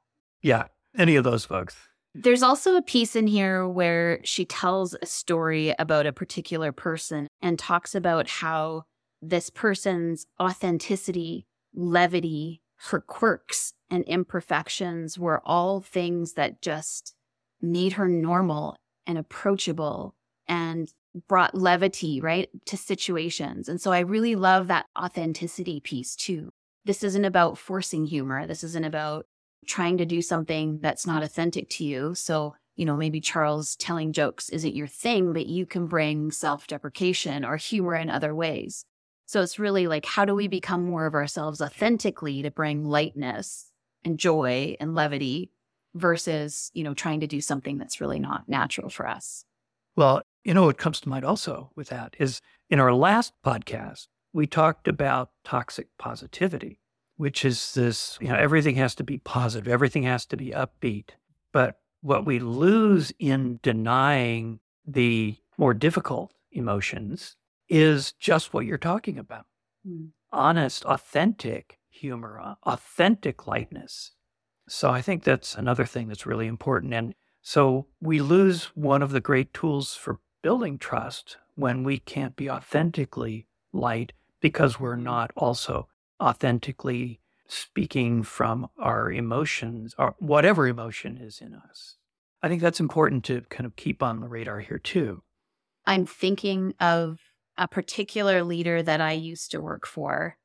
yeah, 0.41 0.65
any 0.97 1.15
of 1.15 1.23
those 1.23 1.45
folks. 1.45 1.75
There's 2.15 2.43
also 2.43 2.75
a 2.75 2.81
piece 2.81 3.15
in 3.15 3.25
here 3.25 3.67
where 3.67 4.19
she 4.23 4.45
tells 4.45 4.95
a 5.01 5.05
story 5.05 5.73
about 5.79 6.05
a 6.05 6.13
particular 6.13 6.71
person 6.71 7.27
and 7.41 7.57
talks 7.57 7.95
about 7.95 8.29
how 8.29 8.83
this 9.21 9.49
person's 9.49 10.27
authenticity, 10.39 11.47
levity, 11.73 12.61
her 12.89 12.99
quirks 12.99 13.73
and 13.89 14.03
imperfections 14.03 15.17
were 15.17 15.41
all 15.45 15.81
things 15.81 16.33
that 16.33 16.61
just 16.61 17.15
made 17.61 17.93
her 17.93 18.07
normal 18.07 18.75
and 19.07 19.17
approachable 19.17 20.13
and 20.47 20.91
brought 21.27 21.55
levity, 21.55 22.19
right, 22.19 22.49
to 22.65 22.77
situations. 22.77 23.69
And 23.69 23.79
so 23.79 23.91
I 23.91 23.99
really 23.99 24.35
love 24.35 24.67
that 24.67 24.85
authenticity 24.99 25.79
piece 25.79 26.15
too. 26.15 26.49
This 26.85 27.03
isn't 27.03 27.25
about 27.25 27.57
forcing 27.57 28.05
humor. 28.05 28.45
This 28.45 28.63
isn't 28.63 28.83
about 28.83 29.25
trying 29.67 29.97
to 29.97 30.05
do 30.05 30.21
something 30.21 30.79
that's 30.81 31.05
not 31.05 31.23
authentic 31.23 31.69
to 31.69 31.83
you. 31.83 32.15
So, 32.15 32.55
you 32.75 32.85
know, 32.85 32.95
maybe 32.95 33.21
Charles 33.21 33.75
telling 33.75 34.13
jokes 34.13 34.49
isn't 34.49 34.75
your 34.75 34.87
thing, 34.87 35.33
but 35.33 35.47
you 35.47 35.65
can 35.65 35.87
bring 35.87 36.31
self 36.31 36.67
deprecation 36.67 37.45
or 37.45 37.57
humor 37.57 37.95
in 37.95 38.09
other 38.09 38.33
ways. 38.33 38.85
So 39.25 39.41
it's 39.41 39.59
really 39.59 39.87
like, 39.87 40.05
how 40.05 40.25
do 40.25 40.35
we 40.35 40.47
become 40.47 40.85
more 40.85 41.05
of 41.05 41.13
ourselves 41.13 41.61
authentically 41.61 42.41
to 42.41 42.51
bring 42.51 42.85
lightness 42.85 43.71
and 44.03 44.19
joy 44.19 44.75
and 44.79 44.95
levity 44.95 45.51
versus, 45.95 46.71
you 46.73 46.83
know, 46.83 46.93
trying 46.93 47.21
to 47.21 47.27
do 47.27 47.41
something 47.41 47.77
that's 47.77 48.01
really 48.01 48.19
not 48.19 48.47
natural 48.49 48.89
for 48.89 49.07
us? 49.07 49.45
Well, 49.95 50.21
you 50.43 50.53
know 50.53 50.65
what 50.65 50.77
comes 50.77 50.99
to 51.01 51.09
mind 51.09 51.23
also 51.23 51.71
with 51.75 51.89
that 51.89 52.15
is 52.19 52.41
in 52.69 52.79
our 52.79 52.93
last 52.93 53.33
podcast, 53.45 54.07
we 54.33 54.47
talked 54.47 54.87
about 54.87 55.29
toxic 55.43 55.87
positivity, 55.97 56.79
which 57.17 57.45
is 57.45 57.73
this, 57.73 58.17
you 58.21 58.27
know, 58.27 58.35
everything 58.35 58.75
has 58.75 58.95
to 58.95 59.03
be 59.03 59.17
positive, 59.19 59.71
everything 59.71 60.03
has 60.03 60.25
to 60.27 60.37
be 60.37 60.51
upbeat. 60.51 61.09
But 61.51 61.79
what 62.01 62.25
we 62.25 62.39
lose 62.39 63.13
in 63.19 63.59
denying 63.63 64.59
the 64.85 65.37
more 65.57 65.73
difficult 65.73 66.33
emotions 66.51 67.35
is 67.69 68.11
just 68.13 68.53
what 68.53 68.65
you're 68.65 68.77
talking 68.77 69.17
about 69.17 69.45
Mm. 69.87 70.11
honest, 70.31 70.85
authentic 70.85 71.77
humor, 71.89 72.39
uh, 72.39 72.55
authentic 72.63 73.47
lightness. 73.47 74.11
So 74.69 74.89
I 74.91 75.01
think 75.01 75.23
that's 75.23 75.55
another 75.55 75.85
thing 75.85 76.07
that's 76.07 76.25
really 76.25 76.47
important. 76.47 76.93
And 76.93 77.13
so 77.41 77.87
we 77.99 78.21
lose 78.21 78.65
one 78.75 79.01
of 79.01 79.11
the 79.11 79.19
great 79.19 79.53
tools 79.53 79.93
for 79.95 80.19
building 80.41 80.77
trust 80.77 81.37
when 81.55 81.83
we 81.83 81.99
can't 81.99 82.35
be 82.37 82.49
authentically 82.49 83.47
light 83.73 84.13
because 84.39 84.79
we're 84.79 84.95
not 84.95 85.31
also 85.35 85.89
authentically 86.21 87.19
speaking 87.47 88.23
from 88.23 88.69
our 88.77 89.11
emotions 89.11 89.93
or 89.97 90.15
whatever 90.19 90.67
emotion 90.67 91.17
is 91.17 91.39
in 91.39 91.53
us. 91.53 91.97
I 92.41 92.49
think 92.49 92.61
that's 92.61 92.79
important 92.79 93.23
to 93.25 93.41
kind 93.49 93.65
of 93.65 93.75
keep 93.75 94.03
on 94.03 94.19
the 94.19 94.27
radar 94.27 94.59
here 94.59 94.79
too. 94.79 95.23
I'm 95.85 96.05
thinking 96.05 96.73
of 96.79 97.19
a 97.57 97.67
particular 97.67 98.43
leader 98.43 98.81
that 98.81 99.01
I 99.01 99.11
used 99.13 99.51
to 99.51 99.61
work 99.61 99.85
for 99.85 100.37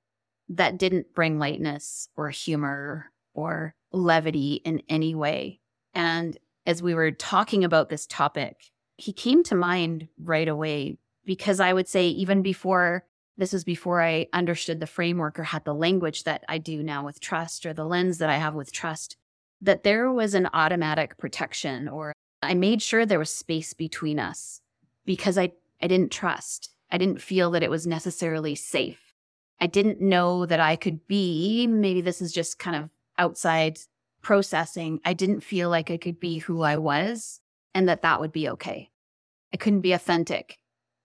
that 0.48 0.78
didn't 0.78 1.14
bring 1.14 1.38
lightness 1.38 2.08
or 2.16 2.30
humor 2.30 3.06
or 3.34 3.75
levity 3.92 4.60
in 4.64 4.82
any 4.88 5.14
way. 5.14 5.60
And 5.94 6.37
as 6.66 6.82
we 6.82 6.94
were 6.94 7.10
talking 7.10 7.64
about 7.64 7.88
this 7.88 8.06
topic, 8.06 8.56
he 8.96 9.12
came 9.12 9.42
to 9.44 9.54
mind 9.54 10.08
right 10.20 10.48
away 10.48 10.98
because 11.25 11.60
I 11.60 11.72
would 11.72 11.88
say, 11.88 12.08
even 12.08 12.42
before 12.42 13.04
this 13.38 13.52
was 13.52 13.64
before 13.64 14.02
I 14.02 14.26
understood 14.33 14.80
the 14.80 14.87
framework 14.87 15.38
or 15.38 15.45
had 15.45 15.64
the 15.64 15.75
language 15.75 16.25
that 16.25 16.45
I 16.49 16.59
do 16.59 16.83
now 16.83 17.04
with 17.04 17.21
trust 17.21 17.64
or 17.64 17.73
the 17.73 17.85
lens 17.85 18.18
that 18.18 18.28
I 18.28 18.37
have 18.37 18.54
with 18.54 18.73
trust, 18.73 19.16
that 19.62 19.85
there 19.85 20.12
was 20.12 20.35
an 20.35 20.49
automatic 20.52 21.16
protection 21.16 21.88
or 21.88 22.12
I 22.42 22.54
made 22.54 22.83
sure 22.83 23.07
there 23.07 23.18
was 23.18 23.30
space 23.30 23.73
between 23.75 24.18
us 24.18 24.61
because 25.07 25.38
I, 25.38 25.52
I 25.80 25.87
didn't 25.87 26.12
trust. 26.12 26.71
I 26.90 26.99
didn't 26.99 27.23
feel 27.23 27.52
that 27.52 27.62
it 27.62 27.71
was 27.71 27.87
necessarily 27.87 28.57
safe. 28.57 29.14
I 29.61 29.68
didn't 29.68 30.00
know 30.00 30.45
that 30.45 30.61
I 30.61 30.75
could 30.76 31.07
be, 31.07 31.66
maybe 31.68 32.00
this 32.00 32.21
is 32.21 32.33
just 32.33 32.59
kind 32.59 32.76
of 32.76 32.90
outside 33.18 33.78
processing. 34.21 35.00
I 35.04 35.14
didn't 35.14 35.40
feel 35.40 35.71
like 35.71 35.90
I 35.90 35.97
could 35.97 36.18
be 36.18 36.38
who 36.38 36.62
I 36.62 36.76
was 36.76 37.40
and 37.73 37.88
that 37.88 38.02
that 38.02 38.21
would 38.21 38.33
be 38.33 38.49
okay. 38.50 38.90
I 39.52 39.57
couldn't 39.57 39.80
be 39.80 39.92
authentic. 39.92 40.59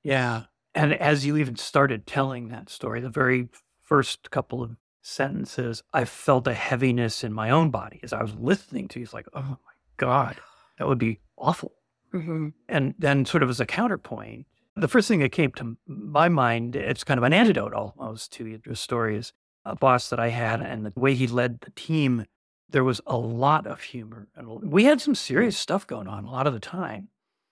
Yeah. 0.03 0.43
And 0.75 0.93
as 0.93 1.25
you 1.25 1.37
even 1.37 1.55
started 1.55 2.07
telling 2.07 2.49
that 2.49 2.69
story, 2.69 2.99
the 2.99 3.09
very 3.09 3.49
first 3.81 4.31
couple 4.31 4.63
of 4.63 4.75
sentences, 5.01 5.83
I 5.93 6.05
felt 6.05 6.47
a 6.47 6.53
heaviness 6.53 7.23
in 7.23 7.33
my 7.33 7.49
own 7.49 7.69
body 7.69 7.99
as 8.03 8.13
I 8.13 8.21
was 8.21 8.33
listening 8.35 8.87
to 8.89 8.99
you. 8.99 9.03
It's 9.03 9.13
like, 9.13 9.27
oh 9.33 9.41
my 9.41 9.73
God, 9.97 10.37
that 10.77 10.87
would 10.87 10.97
be 10.97 11.19
awful. 11.37 11.73
Mm-hmm. 12.13 12.49
And 12.69 12.95
then, 12.97 13.25
sort 13.25 13.43
of 13.43 13.49
as 13.49 13.59
a 13.59 13.65
counterpoint, 13.65 14.45
the 14.75 14.87
first 14.87 15.07
thing 15.07 15.19
that 15.19 15.31
came 15.31 15.51
to 15.53 15.77
my 15.87 16.29
mind, 16.29 16.75
it's 16.75 17.03
kind 17.03 17.17
of 17.17 17.23
an 17.23 17.33
antidote 17.33 17.73
almost 17.73 18.31
to 18.33 18.59
your 18.65 18.75
story, 18.75 19.17
is 19.17 19.33
a 19.65 19.75
boss 19.75 20.09
that 20.09 20.19
I 20.19 20.29
had 20.29 20.61
and 20.61 20.85
the 20.85 20.93
way 20.95 21.13
he 21.13 21.27
led 21.27 21.61
the 21.61 21.71
team. 21.71 22.25
There 22.69 22.83
was 22.83 23.01
a 23.05 23.17
lot 23.17 23.67
of 23.67 23.81
humor. 23.81 24.27
And 24.35 24.71
we 24.71 24.85
had 24.85 24.99
some 24.99 25.15
serious 25.15 25.57
stuff 25.57 25.85
going 25.85 26.07
on 26.07 26.25
a 26.25 26.31
lot 26.31 26.47
of 26.47 26.53
the 26.53 26.59
time. 26.59 27.09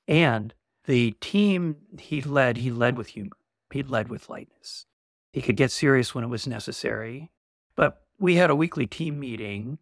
And 0.08 0.54
the 0.86 1.12
team 1.22 1.78
he 2.00 2.22
led, 2.22 2.58
he 2.58 2.72
led 2.72 2.98
with 2.98 3.08
humor. 3.08 3.38
He 3.72 3.84
led 3.84 4.10
with 4.10 4.30
lightness. 4.30 4.86
He 5.32 5.42
could 5.42 5.56
get 5.56 5.72
serious 5.72 6.14
when 6.14 6.24
it 6.24 6.30
was 6.30 6.48
necessary. 6.48 7.32
But 7.76 8.02
we 8.20 8.36
had 8.36 8.50
a 8.50 8.56
weekly 8.56 8.88
team 8.88 9.20
meeting 9.20 9.78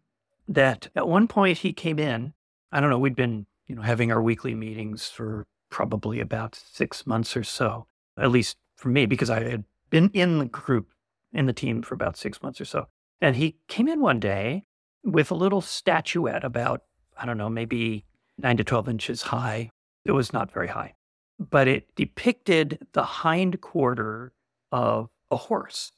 that 0.48 0.88
at 0.94 1.08
one 1.08 1.28
point 1.28 1.58
he 1.58 1.72
came 1.72 1.98
in. 1.98 2.34
I 2.72 2.80
don't 2.80 2.90
know, 2.90 2.98
we'd 2.98 3.16
been, 3.16 3.46
you 3.66 3.74
know, 3.74 3.82
having 3.82 4.12
our 4.12 4.22
weekly 4.22 4.54
meetings 4.54 5.08
for 5.08 5.46
probably 5.70 6.20
about 6.20 6.54
six 6.54 7.06
months 7.06 7.36
or 7.36 7.44
so, 7.44 7.86
at 8.16 8.30
least 8.30 8.56
for 8.76 8.88
me, 8.88 9.06
because 9.06 9.30
I 9.30 9.42
had 9.42 9.64
been 9.88 10.10
in 10.12 10.38
the 10.38 10.44
group, 10.44 10.90
in 11.32 11.46
the 11.46 11.52
team 11.52 11.82
for 11.82 11.94
about 11.94 12.16
six 12.16 12.42
months 12.42 12.60
or 12.60 12.64
so. 12.64 12.86
And 13.20 13.36
he 13.36 13.56
came 13.68 13.88
in 13.88 14.00
one 14.00 14.20
day 14.20 14.64
with 15.04 15.30
a 15.30 15.36
little 15.36 15.60
statuette 15.60 16.44
about, 16.44 16.82
I 17.16 17.26
don't 17.26 17.38
know, 17.38 17.48
maybe 17.48 18.04
nine 18.38 18.56
to 18.56 18.64
12 18.64 18.88
inches 18.88 19.22
high. 19.22 19.70
It 20.04 20.12
was 20.12 20.32
not 20.32 20.52
very 20.52 20.68
high, 20.68 20.94
but 21.38 21.68
it 21.68 21.94
depicted 21.94 22.86
the 22.92 23.02
hind 23.02 23.60
quarter 23.60 24.32
of 24.72 25.10
a 25.30 25.36
horse. 25.36 25.92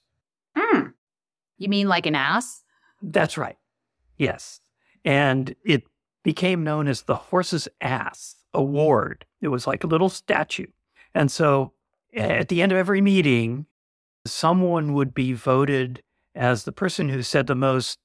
Hmm. 0.56 0.88
You 1.58 1.68
mean 1.68 1.88
like 1.88 2.06
an 2.06 2.14
ass? 2.14 2.62
That's 3.00 3.38
right. 3.38 3.56
Yes. 4.16 4.60
And 5.04 5.54
it 5.64 5.84
became 6.22 6.64
known 6.64 6.86
as 6.88 7.02
the 7.02 7.16
Horse's 7.16 7.68
Ass 7.80 8.36
Award. 8.54 9.24
It 9.40 9.48
was 9.48 9.66
like 9.66 9.84
a 9.84 9.88
little 9.88 10.08
statue. 10.08 10.66
And 11.14 11.30
so 11.30 11.72
at 12.14 12.48
the 12.48 12.62
end 12.62 12.72
of 12.72 12.78
every 12.78 13.00
meeting, 13.00 13.66
someone 14.26 14.94
would 14.94 15.14
be 15.14 15.32
voted 15.32 16.02
as 16.34 16.64
the 16.64 16.72
person 16.72 17.08
who 17.08 17.22
said 17.22 17.46
the 17.46 17.54
most 17.54 17.98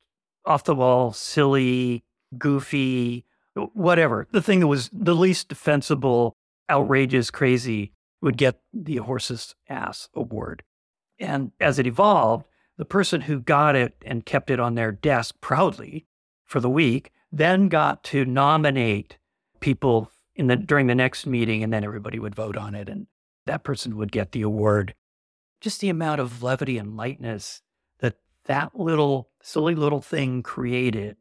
off 0.46 0.64
the 0.64 0.76
wall, 0.76 1.14
silly, 1.14 2.04
goofy, 2.38 3.26
whatever, 3.74 4.28
the 4.32 4.42
thing 4.42 4.60
that 4.62 4.68
was 4.68 4.90
the 4.92 5.16
least 5.16 5.50
defensible, 5.50 6.36
outrageous, 6.70 7.32
crazy 7.32 7.94
would 8.22 8.38
get 8.38 8.60
the 8.74 8.98
horse's 8.98 9.56
ass 9.70 10.10
award. 10.14 10.64
And 11.20 11.52
as 11.60 11.80
it 11.80 11.88
evolved, 11.88 12.46
the 12.78 12.86
person 12.86 13.22
who 13.22 13.40
got 13.40 13.76
it 13.76 13.96
and 14.06 14.26
kept 14.26 14.50
it 14.50 14.60
on 14.60 14.76
their 14.76 14.92
desk 14.92 15.36
proudly 15.42 16.06
for 16.46 16.60
the 16.60 16.70
week 16.70 17.12
then 17.32 17.68
got 17.68 18.04
to 18.06 18.24
nominate 18.24 19.18
people 19.60 20.12
in 20.36 20.48
the 20.48 20.56
during 20.56 20.88
the 20.88 20.96
next 20.96 21.26
meeting 21.26 21.64
and 21.64 21.74
then 21.74 21.84
everybody 21.84 22.20
would 22.20 22.36
vote 22.36 22.56
on 22.56 22.76
it 22.76 22.88
and 22.88 23.08
that 23.46 23.64
person 23.64 23.98
would 23.98 24.12
get 24.12 24.32
the 24.32 24.42
award 24.42 24.94
just 25.60 25.82
the 25.82 25.90
amount 25.90 26.22
of 26.22 26.44
levity 26.44 26.78
and 26.78 26.96
lightness 26.96 27.62
that 28.00 28.16
that 28.46 28.80
little 28.80 29.30
silly 29.42 29.76
little 29.76 30.02
thing 30.02 30.42
created 30.44 31.18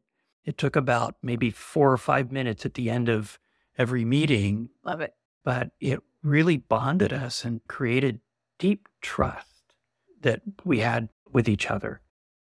it 0.47 0.57
took 0.57 0.75
about 0.75 1.15
maybe 1.21 1.51
4 1.51 1.91
or 1.91 1.97
5 1.97 2.31
minutes 2.31 2.65
at 2.65 2.73
the 2.73 2.89
end 2.89 3.09
of 3.09 3.37
every 3.77 4.03
meeting 4.03 4.69
love 4.83 5.01
it 5.01 5.13
but 5.43 5.69
it 5.79 5.99
really 6.23 6.57
bonded 6.57 7.13
us 7.13 7.45
and 7.45 7.61
created 7.67 8.19
deep 8.57 8.87
trust 9.01 9.75
that 10.21 10.41
we 10.65 10.79
had 10.79 11.09
with 11.31 11.47
each 11.47 11.69
other 11.69 12.01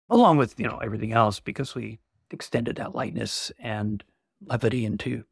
along 0.10 0.38
with 0.38 0.60
you 0.60 0.68
know 0.68 0.80
everything 0.80 1.14
else 1.14 1.40
because 1.40 1.76
we 1.76 2.00
extended 2.32 2.78
that 2.78 2.96
lightness 2.96 3.52
and 3.60 4.04
levity 4.46 4.86
into 4.86 5.24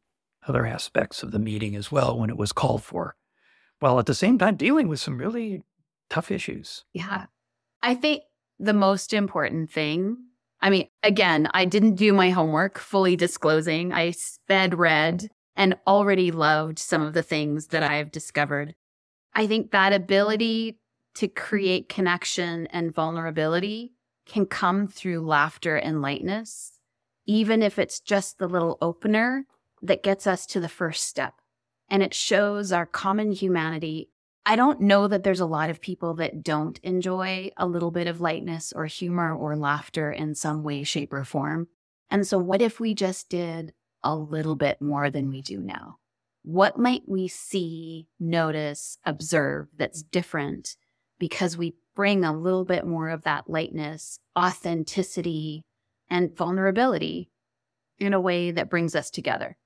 other 0.46 0.66
aspects 0.66 1.22
of 1.22 1.30
the 1.30 1.38
meeting 1.38 1.76
as 1.76 1.90
well 1.90 2.18
when 2.18 2.30
it 2.30 2.36
was 2.36 2.52
called 2.52 2.82
for, 2.82 3.16
while 3.80 3.98
at 3.98 4.06
the 4.06 4.14
same 4.14 4.38
time 4.38 4.56
dealing 4.56 4.88
with 4.88 5.00
some 5.00 5.18
really 5.18 5.62
tough 6.08 6.30
issues. 6.30 6.84
Yeah. 6.92 7.26
I 7.82 7.94
think 7.94 8.22
the 8.58 8.72
most 8.72 9.12
important 9.12 9.70
thing, 9.70 10.16
I 10.60 10.70
mean, 10.70 10.88
again, 11.02 11.48
I 11.52 11.64
didn't 11.64 11.94
do 11.94 12.12
my 12.12 12.30
homework, 12.30 12.78
fully 12.78 13.16
disclosing. 13.16 13.92
I 13.92 14.10
sped 14.10 14.78
read 14.78 15.28
and 15.56 15.76
already 15.86 16.30
loved 16.30 16.78
some 16.78 17.02
of 17.02 17.14
the 17.14 17.22
things 17.22 17.68
that 17.68 17.82
I've 17.82 18.10
discovered. 18.10 18.74
I 19.34 19.46
think 19.46 19.70
that 19.70 19.92
ability 19.92 20.78
to 21.14 21.28
create 21.28 21.88
connection 21.88 22.66
and 22.68 22.94
vulnerability 22.94 23.92
can 24.26 24.46
come 24.46 24.88
through 24.88 25.26
laughter 25.26 25.76
and 25.76 26.02
lightness 26.02 26.78
even 27.28 27.62
if 27.62 27.78
it's 27.78 28.00
just 28.00 28.38
the 28.38 28.48
little 28.48 28.78
opener 28.80 29.44
that 29.82 30.02
gets 30.02 30.26
us 30.26 30.46
to 30.46 30.58
the 30.58 30.68
first 30.68 31.04
step. 31.04 31.34
And 31.88 32.02
it 32.02 32.14
shows 32.14 32.72
our 32.72 32.86
common 32.86 33.32
humanity. 33.32 34.08
I 34.50 34.56
don't 34.56 34.80
know 34.80 35.06
that 35.08 35.24
there's 35.24 35.40
a 35.40 35.46
lot 35.46 35.68
of 35.68 35.82
people 35.82 36.14
that 36.14 36.42
don't 36.42 36.80
enjoy 36.82 37.50
a 37.58 37.66
little 37.66 37.90
bit 37.90 38.06
of 38.06 38.22
lightness 38.22 38.72
or 38.74 38.86
humor 38.86 39.36
or 39.36 39.54
laughter 39.56 40.10
in 40.10 40.34
some 40.34 40.62
way, 40.62 40.84
shape, 40.84 41.12
or 41.12 41.22
form. 41.22 41.68
And 42.10 42.26
so, 42.26 42.38
what 42.38 42.62
if 42.62 42.80
we 42.80 42.94
just 42.94 43.28
did 43.28 43.74
a 44.02 44.16
little 44.16 44.56
bit 44.56 44.80
more 44.80 45.10
than 45.10 45.28
we 45.28 45.42
do 45.42 45.60
now? 45.60 45.98
What 46.44 46.78
might 46.78 47.02
we 47.06 47.28
see, 47.28 48.08
notice, 48.18 48.96
observe 49.04 49.68
that's 49.76 50.02
different 50.02 50.76
because 51.18 51.58
we 51.58 51.74
bring 51.94 52.24
a 52.24 52.34
little 52.34 52.64
bit 52.64 52.86
more 52.86 53.10
of 53.10 53.24
that 53.24 53.50
lightness, 53.50 54.18
authenticity, 54.34 55.60
and 56.08 56.34
vulnerability 56.34 57.28
in 57.98 58.14
a 58.14 58.20
way 58.20 58.50
that 58.52 58.70
brings 58.70 58.94
us 58.94 59.10
together. 59.10 59.58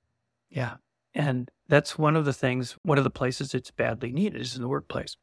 Yeah. 0.50 0.78
And 1.14 1.50
that's 1.68 1.98
one 1.98 2.16
of 2.16 2.24
the 2.24 2.32
things, 2.32 2.76
one 2.82 2.98
of 2.98 3.04
the 3.04 3.10
places 3.10 3.54
it's 3.54 3.70
badly 3.70 4.12
needed 4.12 4.40
is 4.40 4.56
in 4.56 4.62
the 4.62 4.68
workplace. 4.68 5.16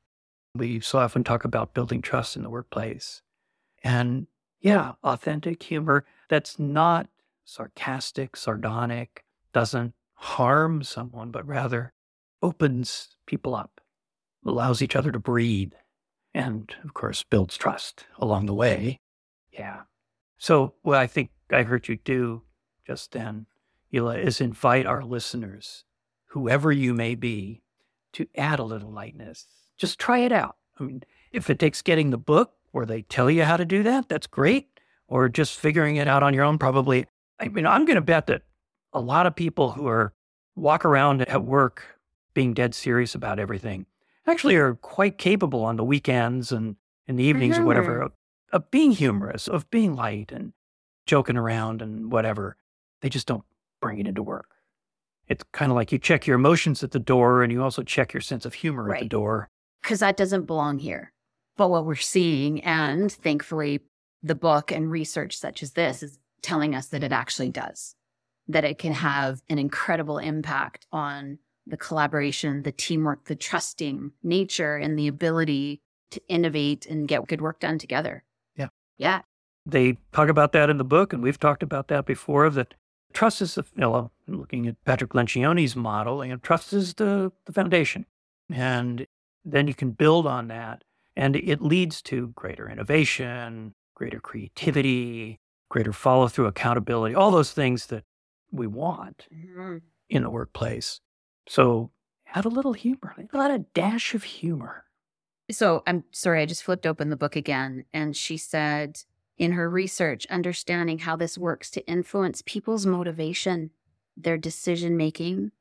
We 0.56 0.80
so 0.80 1.00
often 1.00 1.24
talk 1.24 1.46
about 1.46 1.74
building 1.74 2.02
trust 2.02 2.36
in 2.36 2.44
the 2.44 2.50
workplace. 2.50 3.22
And 3.84 4.28
yeah, 4.60 4.94
authentic 5.04 5.64
humor 5.64 6.06
that's 6.28 6.60
not 6.60 7.08
sarcastic, 7.46 8.36
sardonic, 8.36 9.24
doesn't 9.54 9.94
harm 10.14 10.84
someone, 10.84 11.32
but 11.32 11.48
rather 11.48 11.94
opens 12.42 13.16
people 13.26 13.56
up, 13.56 13.82
allows 14.46 14.82
each 14.82 14.96
other 14.96 15.12
to 15.12 15.20
breathe, 15.20 15.74
and 16.34 16.74
of 16.84 16.94
course, 16.94 17.24
builds 17.24 17.58
trust 17.58 18.06
along 18.20 18.46
the 18.46 18.54
way. 18.54 19.00
Yeah. 19.52 19.82
So, 20.38 20.76
what 20.84 20.98
I 20.98 21.08
think 21.08 21.32
I 21.52 21.64
heard 21.64 21.88
you 21.88 21.98
do 21.98 22.44
just 22.86 23.12
then, 23.12 23.48
Is 23.92 24.40
invite 24.40 24.86
our 24.86 25.04
listeners, 25.04 25.84
whoever 26.28 26.72
you 26.72 26.94
may 26.94 27.16
be, 27.16 27.62
to 28.14 28.28
add 28.36 28.60
a 28.60 28.64
little 28.64 28.92
lightness. 28.92 29.48
Just 29.78 30.00
try 30.00 30.20
it 30.20 30.32
out. 30.32 30.58
I 30.80 30.84
mean, 30.84 31.04
if 31.32 31.50
it 31.50 31.60
takes 31.60 31.82
getting 31.82 32.12
the 32.12 32.18
book 32.18 32.54
or 32.72 32.86
they 32.86 33.02
tell 33.04 33.32
you 33.32 33.44
how 33.44 33.58
to 33.58 33.66
do 33.66 33.84
that, 33.84 34.10
that's 34.10 34.28
great. 34.28 34.68
Or 35.08 35.28
just 35.28 35.58
figuring 35.58 35.96
it 35.96 36.08
out 36.08 36.22
on 36.22 36.34
your 36.34 36.44
own, 36.44 36.60
probably. 36.60 37.08
I 37.40 37.48
mean, 37.48 37.66
I'm 37.66 37.86
going 37.86 37.96
to 37.96 38.02
bet 38.02 38.28
that 38.28 38.44
a 38.94 39.02
lot 39.02 39.26
of 39.26 39.36
people 39.36 39.72
who 39.72 39.88
are 39.88 40.14
walk 40.56 40.86
around 40.86 41.24
at 41.24 41.44
work 41.44 42.00
being 42.34 42.54
dead 42.54 42.76
serious 42.76 43.16
about 43.16 43.40
everything 43.40 43.86
actually 44.28 44.56
are 44.56 44.76
quite 44.76 45.18
capable 45.18 45.64
on 45.64 45.78
the 45.78 45.84
weekends 45.84 46.52
and 46.52 46.76
in 47.08 47.16
the 47.16 47.24
evenings 47.24 47.58
or 47.58 47.66
whatever 47.66 48.12
of 48.52 48.72
being 48.72 48.92
humorous, 48.92 49.48
of 49.48 49.70
being 49.72 49.96
light 49.96 50.32
and 50.32 50.54
joking 51.06 51.38
around 51.38 51.82
and 51.82 52.12
whatever. 52.12 52.56
They 53.02 53.10
just 53.10 53.26
don't 53.28 53.44
bring 53.82 54.00
it 54.00 54.08
into 54.08 54.24
work. 54.24 54.50
It's 55.28 55.44
kind 55.54 55.72
of 55.72 55.76
like 55.76 55.92
you 55.92 56.00
check 56.00 56.26
your 56.26 56.36
emotions 56.36 56.84
at 56.84 56.92
the 56.92 57.00
door 57.00 57.44
and 57.44 57.52
you 57.52 57.62
also 57.62 57.84
check 57.84 58.14
your 58.14 58.22
sense 58.22 58.46
of 58.46 58.56
humor 58.56 58.86
right. 58.86 58.98
at 58.98 59.04
the 59.04 59.10
door. 59.10 59.48
Because 59.82 60.00
that 60.00 60.18
doesn't 60.18 60.46
belong 60.46 60.80
here. 60.80 61.14
But 61.56 61.70
what 61.70 61.86
we're 61.86 61.96
seeing, 61.96 62.64
and 62.64 63.12
thankfully, 63.12 63.82
the 64.24 64.36
book 64.36 64.72
and 64.72 64.90
research 64.90 65.38
such 65.38 65.62
as 65.62 65.74
this 65.74 66.02
is 66.02 66.18
telling 66.42 66.74
us 66.74 66.88
that 66.88 67.04
it 67.04 67.12
actually 67.12 67.50
does, 67.50 67.96
that 68.48 68.64
it 68.64 68.78
can 68.78 68.94
have 68.94 69.42
an 69.50 69.60
incredible 69.60 70.18
impact 70.18 70.86
on 70.92 71.38
the 71.68 71.78
collaboration, 71.78 72.64
the 72.64 72.72
teamwork, 72.72 73.26
the 73.26 73.36
trusting 73.36 74.12
nature, 74.24 74.76
and 74.78 74.98
the 74.98 75.08
ability 75.08 75.82
to 76.12 76.22
innovate 76.28 76.86
and 76.86 77.08
get 77.08 77.28
good 77.28 77.42
work 77.42 77.60
done 77.60 77.78
together. 77.78 78.24
Yeah. 78.56 78.70
Yeah. 78.98 79.22
They 79.66 79.98
talk 80.12 80.30
about 80.30 80.54
that 80.54 80.70
in 80.70 80.78
the 80.78 80.84
book, 80.84 81.14
and 81.14 81.22
we've 81.22 81.40
talked 81.40 81.62
about 81.62 81.90
that 81.90 82.06
before. 82.06 82.50
That 82.50 82.74
trust 83.14 83.42
is, 83.42 83.56
the, 83.56 83.64
you 83.76 83.82
know, 83.82 84.12
looking 84.28 84.68
at 84.68 84.84
Patrick 84.86 85.12
Lencioni's 85.12 85.76
model, 85.76 86.22
and 86.22 86.42
trust 86.42 86.74
is 86.74 86.94
the, 86.96 87.32
the 87.46 87.54
foundation. 87.54 88.06
And 88.52 89.08
then 89.46 89.68
you 89.68 89.74
can 89.74 89.92
build 89.92 90.28
on 90.28 90.48
that, 90.48 90.84
and 91.16 91.36
it 91.36 91.62
leads 91.62 92.02
to 92.04 92.28
greater 92.30 92.70
innovation, 92.70 93.74
greater 93.96 94.20
creativity, 94.20 95.40
greater 95.70 95.94
follow 95.94 96.28
through, 96.28 96.48
accountability, 96.48 97.16
all 97.16 97.32
those 97.32 97.52
things 97.52 97.88
that 97.88 98.04
we 98.52 98.68
want 98.68 99.28
mm-hmm. 99.34 99.78
in 100.10 100.24
the 100.24 100.30
workplace. 100.30 101.02
So 101.48 101.92
add 102.34 102.46
a 102.46 102.50
little 102.50 102.74
humor, 102.74 103.16
add 103.34 103.52
a 103.52 103.60
dash 103.74 104.14
of 104.16 104.24
humor. 104.24 104.86
So 105.52 105.84
I'm 105.88 106.04
sorry, 106.12 106.42
I 106.42 106.46
just 106.46 106.64
flipped 106.64 106.86
open 106.86 107.10
the 107.10 107.18
book 107.18 107.36
again. 107.36 107.86
And 107.94 108.16
she 108.16 108.38
said 108.38 109.04
in 109.40 109.54
her 109.54 109.70
research, 109.70 110.28
understanding 110.28 111.00
how 111.00 111.16
this 111.16 111.38
works 111.38 111.72
to 111.72 111.88
influence 111.88 112.44
people's 112.46 112.86
motivation, 112.86 113.72
their 114.16 114.38
decision 114.38 114.98
making, 114.98 115.52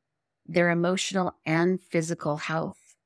their 0.45 0.69
emotional 0.69 1.37
and 1.47 1.81
physical 1.81 2.39
health, 2.39 2.97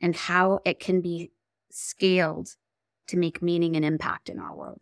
and 0.00 0.16
how 0.16 0.58
it 0.64 0.80
can 0.80 1.00
be 1.00 1.30
scaled 1.70 2.56
to 3.06 3.16
make 3.16 3.40
meaning 3.40 3.76
and 3.76 3.84
impact 3.84 4.28
in 4.28 4.40
our 4.40 4.54
world. 4.54 4.80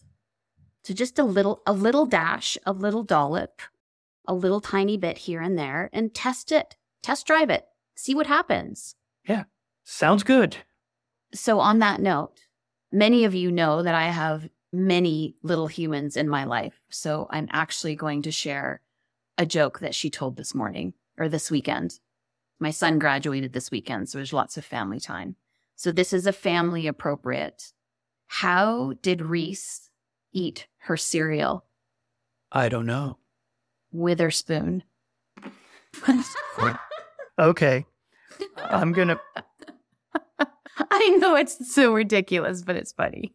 So 0.82 0.94
just 0.94 1.18
a 1.18 1.24
little, 1.24 1.62
a 1.66 1.72
little 1.72 2.06
dash, 2.06 2.56
a 2.64 2.72
little 2.72 3.02
dollop, 3.02 3.60
a 4.26 4.34
little 4.34 4.60
tiny 4.60 4.96
bit 4.96 5.18
here 5.18 5.42
and 5.42 5.58
there, 5.58 5.90
and 5.92 6.14
test 6.14 6.52
it, 6.52 6.76
test 7.02 7.26
drive 7.26 7.50
it, 7.50 7.66
see 7.94 8.14
what 8.14 8.26
happens. 8.26 8.94
Yeah, 9.28 9.44
sounds 9.84 10.22
good. 10.22 10.56
So, 11.34 11.58
on 11.58 11.80
that 11.80 12.00
note, 12.00 12.40
many 12.92 13.24
of 13.24 13.34
you 13.34 13.50
know 13.50 13.82
that 13.82 13.94
I 13.94 14.08
have 14.08 14.48
many 14.74 15.36
little 15.42 15.68
humans 15.68 16.16
in 16.16 16.28
my 16.28 16.44
life. 16.44 16.80
So, 16.90 17.26
I'm 17.30 17.48
actually 17.52 17.94
going 17.94 18.22
to 18.22 18.32
share 18.32 18.80
a 19.38 19.46
joke 19.46 19.80
that 19.80 19.94
she 19.94 20.10
told 20.10 20.36
this 20.36 20.54
morning 20.54 20.94
or 21.18 21.28
this 21.28 21.50
weekend. 21.50 22.00
My 22.60 22.70
son 22.70 22.98
graduated 22.98 23.52
this 23.52 23.70
weekend, 23.70 24.08
so 24.08 24.18
there's 24.18 24.32
lots 24.32 24.56
of 24.56 24.64
family 24.64 25.00
time. 25.00 25.36
So, 25.76 25.92
this 25.92 26.12
is 26.12 26.26
a 26.26 26.32
family 26.32 26.86
appropriate. 26.86 27.72
How 28.26 28.94
did 29.02 29.22
Reese 29.22 29.90
eat 30.32 30.66
her 30.78 30.96
cereal? 30.96 31.64
I 32.50 32.68
don't 32.68 32.86
know. 32.86 33.18
Witherspoon. 33.92 34.82
okay. 37.38 37.86
I'm 38.56 38.92
going 38.92 39.08
to 39.08 39.20
I 40.90 41.08
know 41.20 41.36
it's 41.36 41.72
so 41.72 41.92
ridiculous, 41.92 42.62
but 42.62 42.76
it's 42.76 42.92
funny. 42.92 43.32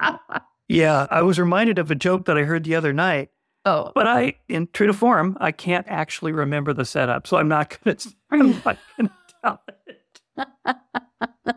yeah, 0.70 1.06
I 1.10 1.22
was 1.22 1.38
reminded 1.38 1.78
of 1.78 1.90
a 1.90 1.94
joke 1.94 2.26
that 2.26 2.38
I 2.38 2.42
heard 2.42 2.64
the 2.64 2.76
other 2.76 2.92
night. 2.92 3.30
Oh, 3.64 3.92
but 3.94 4.06
I, 4.06 4.34
in 4.48 4.68
true 4.72 4.86
to 4.86 4.92
form, 4.92 5.36
I 5.40 5.52
can't 5.52 5.86
actually 5.88 6.32
remember 6.32 6.72
the 6.72 6.84
setup, 6.84 7.26
so 7.26 7.36
I'm 7.36 7.48
not 7.48 7.76
gonna. 7.84 7.96
I'm 8.30 8.50
not 8.64 8.78
gonna 8.96 9.12
tell 9.44 9.60
it. 9.76 11.56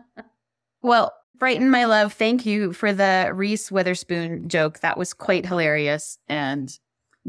well, 0.82 1.12
Brighton, 1.36 1.70
my 1.70 1.84
love, 1.84 2.12
thank 2.12 2.44
you 2.44 2.72
for 2.72 2.92
the 2.92 3.30
Reese 3.32 3.70
Witherspoon 3.70 4.48
joke. 4.48 4.80
That 4.80 4.98
was 4.98 5.14
quite 5.14 5.46
hilarious. 5.46 6.18
And 6.28 6.76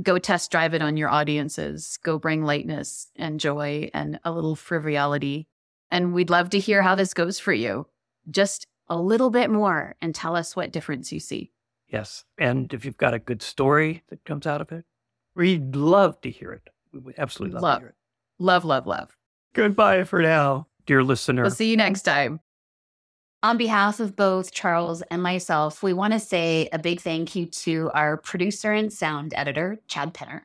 go 0.01 0.17
test 0.17 0.51
drive 0.51 0.73
it 0.73 0.81
on 0.81 0.97
your 0.97 1.09
audiences. 1.09 1.97
Go 2.03 2.19
bring 2.19 2.43
lightness 2.43 3.09
and 3.15 3.39
joy 3.39 3.89
and 3.93 4.19
a 4.23 4.31
little 4.31 4.55
frivolity. 4.55 5.47
And 5.91 6.13
we'd 6.13 6.29
love 6.29 6.49
to 6.51 6.59
hear 6.59 6.81
how 6.81 6.95
this 6.95 7.13
goes 7.13 7.39
for 7.39 7.53
you. 7.53 7.87
Just 8.29 8.67
a 8.87 8.97
little 8.97 9.29
bit 9.29 9.49
more 9.49 9.95
and 10.01 10.13
tell 10.13 10.35
us 10.35 10.55
what 10.55 10.71
difference 10.71 11.11
you 11.11 11.19
see. 11.19 11.51
Yes. 11.87 12.25
And 12.37 12.73
if 12.73 12.85
you've 12.85 12.97
got 12.97 13.13
a 13.13 13.19
good 13.19 13.41
story 13.41 14.03
that 14.09 14.23
comes 14.25 14.47
out 14.47 14.61
of 14.61 14.71
it, 14.71 14.85
we'd 15.35 15.75
love 15.75 16.19
to 16.21 16.29
hear 16.31 16.51
it. 16.51 16.69
We 16.91 16.99
would 16.99 17.15
absolutely 17.17 17.55
love, 17.55 17.63
love. 17.63 17.79
to 17.79 17.81
hear 17.81 17.89
it. 17.89 17.95
Love, 18.39 18.65
love, 18.65 18.87
love. 18.87 19.15
Goodbye 19.53 20.03
for 20.03 20.21
now, 20.21 20.67
dear 20.85 21.03
listener. 21.03 21.43
We'll 21.43 21.51
see 21.51 21.69
you 21.69 21.77
next 21.77 22.01
time. 22.01 22.39
On 23.43 23.57
behalf 23.57 23.99
of 23.99 24.15
both 24.15 24.51
Charles 24.51 25.03
and 25.03 25.21
myself, 25.21 25.83
we 25.83 25.93
want 25.93 26.13
to 26.13 26.19
say 26.19 26.67
a 26.73 26.79
big 26.79 26.99
thank 26.99 27.35
you 27.35 27.45
to 27.45 27.91
our 27.93 28.17
producer 28.17 28.73
and 28.73 28.91
sound 28.91 29.33
editor, 29.35 29.77
Chad 29.87 30.13
Penner, 30.13 30.41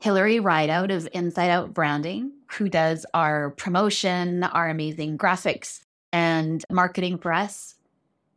Hillary 0.00 0.38
Rideout 0.38 0.90
of 0.90 1.08
Inside 1.14 1.48
Out 1.48 1.72
Branding, 1.72 2.32
who 2.52 2.68
does 2.68 3.06
our 3.14 3.50
promotion, 3.50 4.44
our 4.44 4.68
amazing 4.68 5.16
graphics, 5.16 5.80
and 6.12 6.62
marketing 6.70 7.18
for 7.18 7.32
us. 7.32 7.74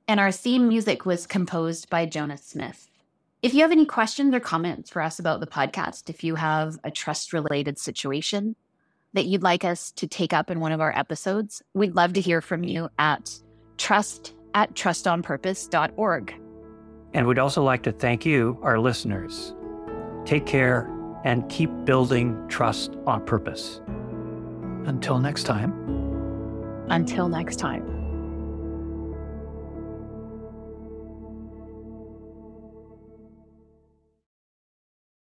And 0.10 0.19
our 0.19 0.32
theme 0.32 0.67
music 0.67 1.06
was 1.06 1.28
composed 1.28 1.88
by 1.91 2.08
Jonah 2.08 2.39
Smith. 2.39 2.89
If 3.43 3.54
you 3.54 3.62
have 3.62 3.72
any 3.72 3.86
questions 3.86 4.34
or 4.34 4.39
comments 4.39 4.89
for 4.89 5.04
us 5.04 5.19
about 5.19 5.39
the 5.39 5.45
podcast, 5.45 6.10
if 6.10 6.24
you 6.24 6.34
have 6.34 6.80
a 6.84 6.89
trust 6.89 7.32
related 7.32 7.78
situation 7.78 8.56
that 9.13 9.28
you'd 9.28 9.43
like 9.43 9.63
us 9.63 9.91
to 9.91 10.08
take 10.08 10.34
up 10.34 10.50
in 10.50 10.62
one 10.62 10.72
of 10.72 10.82
our 10.82 10.91
episodes, 10.98 11.62
we'd 11.76 11.95
love 11.95 12.13
to 12.13 12.22
hear 12.22 12.41
from 12.41 12.63
you 12.63 12.89
at 12.98 13.39
trust 13.78 14.34
at 14.56 14.74
trustonpurpose.org. 14.74 16.34
And 17.13 17.28
we'd 17.28 17.38
also 17.38 17.62
like 17.62 17.84
to 17.84 17.91
thank 17.91 18.26
you, 18.26 18.58
our 18.63 18.80
listeners. 18.80 19.54
Take 20.26 20.48
care 20.48 20.89
and 21.24 21.48
keep 21.50 21.69
building 21.86 22.36
trust 22.48 22.95
on 23.06 23.24
purpose. 23.28 23.80
Until 24.86 25.19
next 25.19 25.43
time. 25.43 25.72
Until 26.89 27.30
next 27.30 27.58
time. 27.58 27.99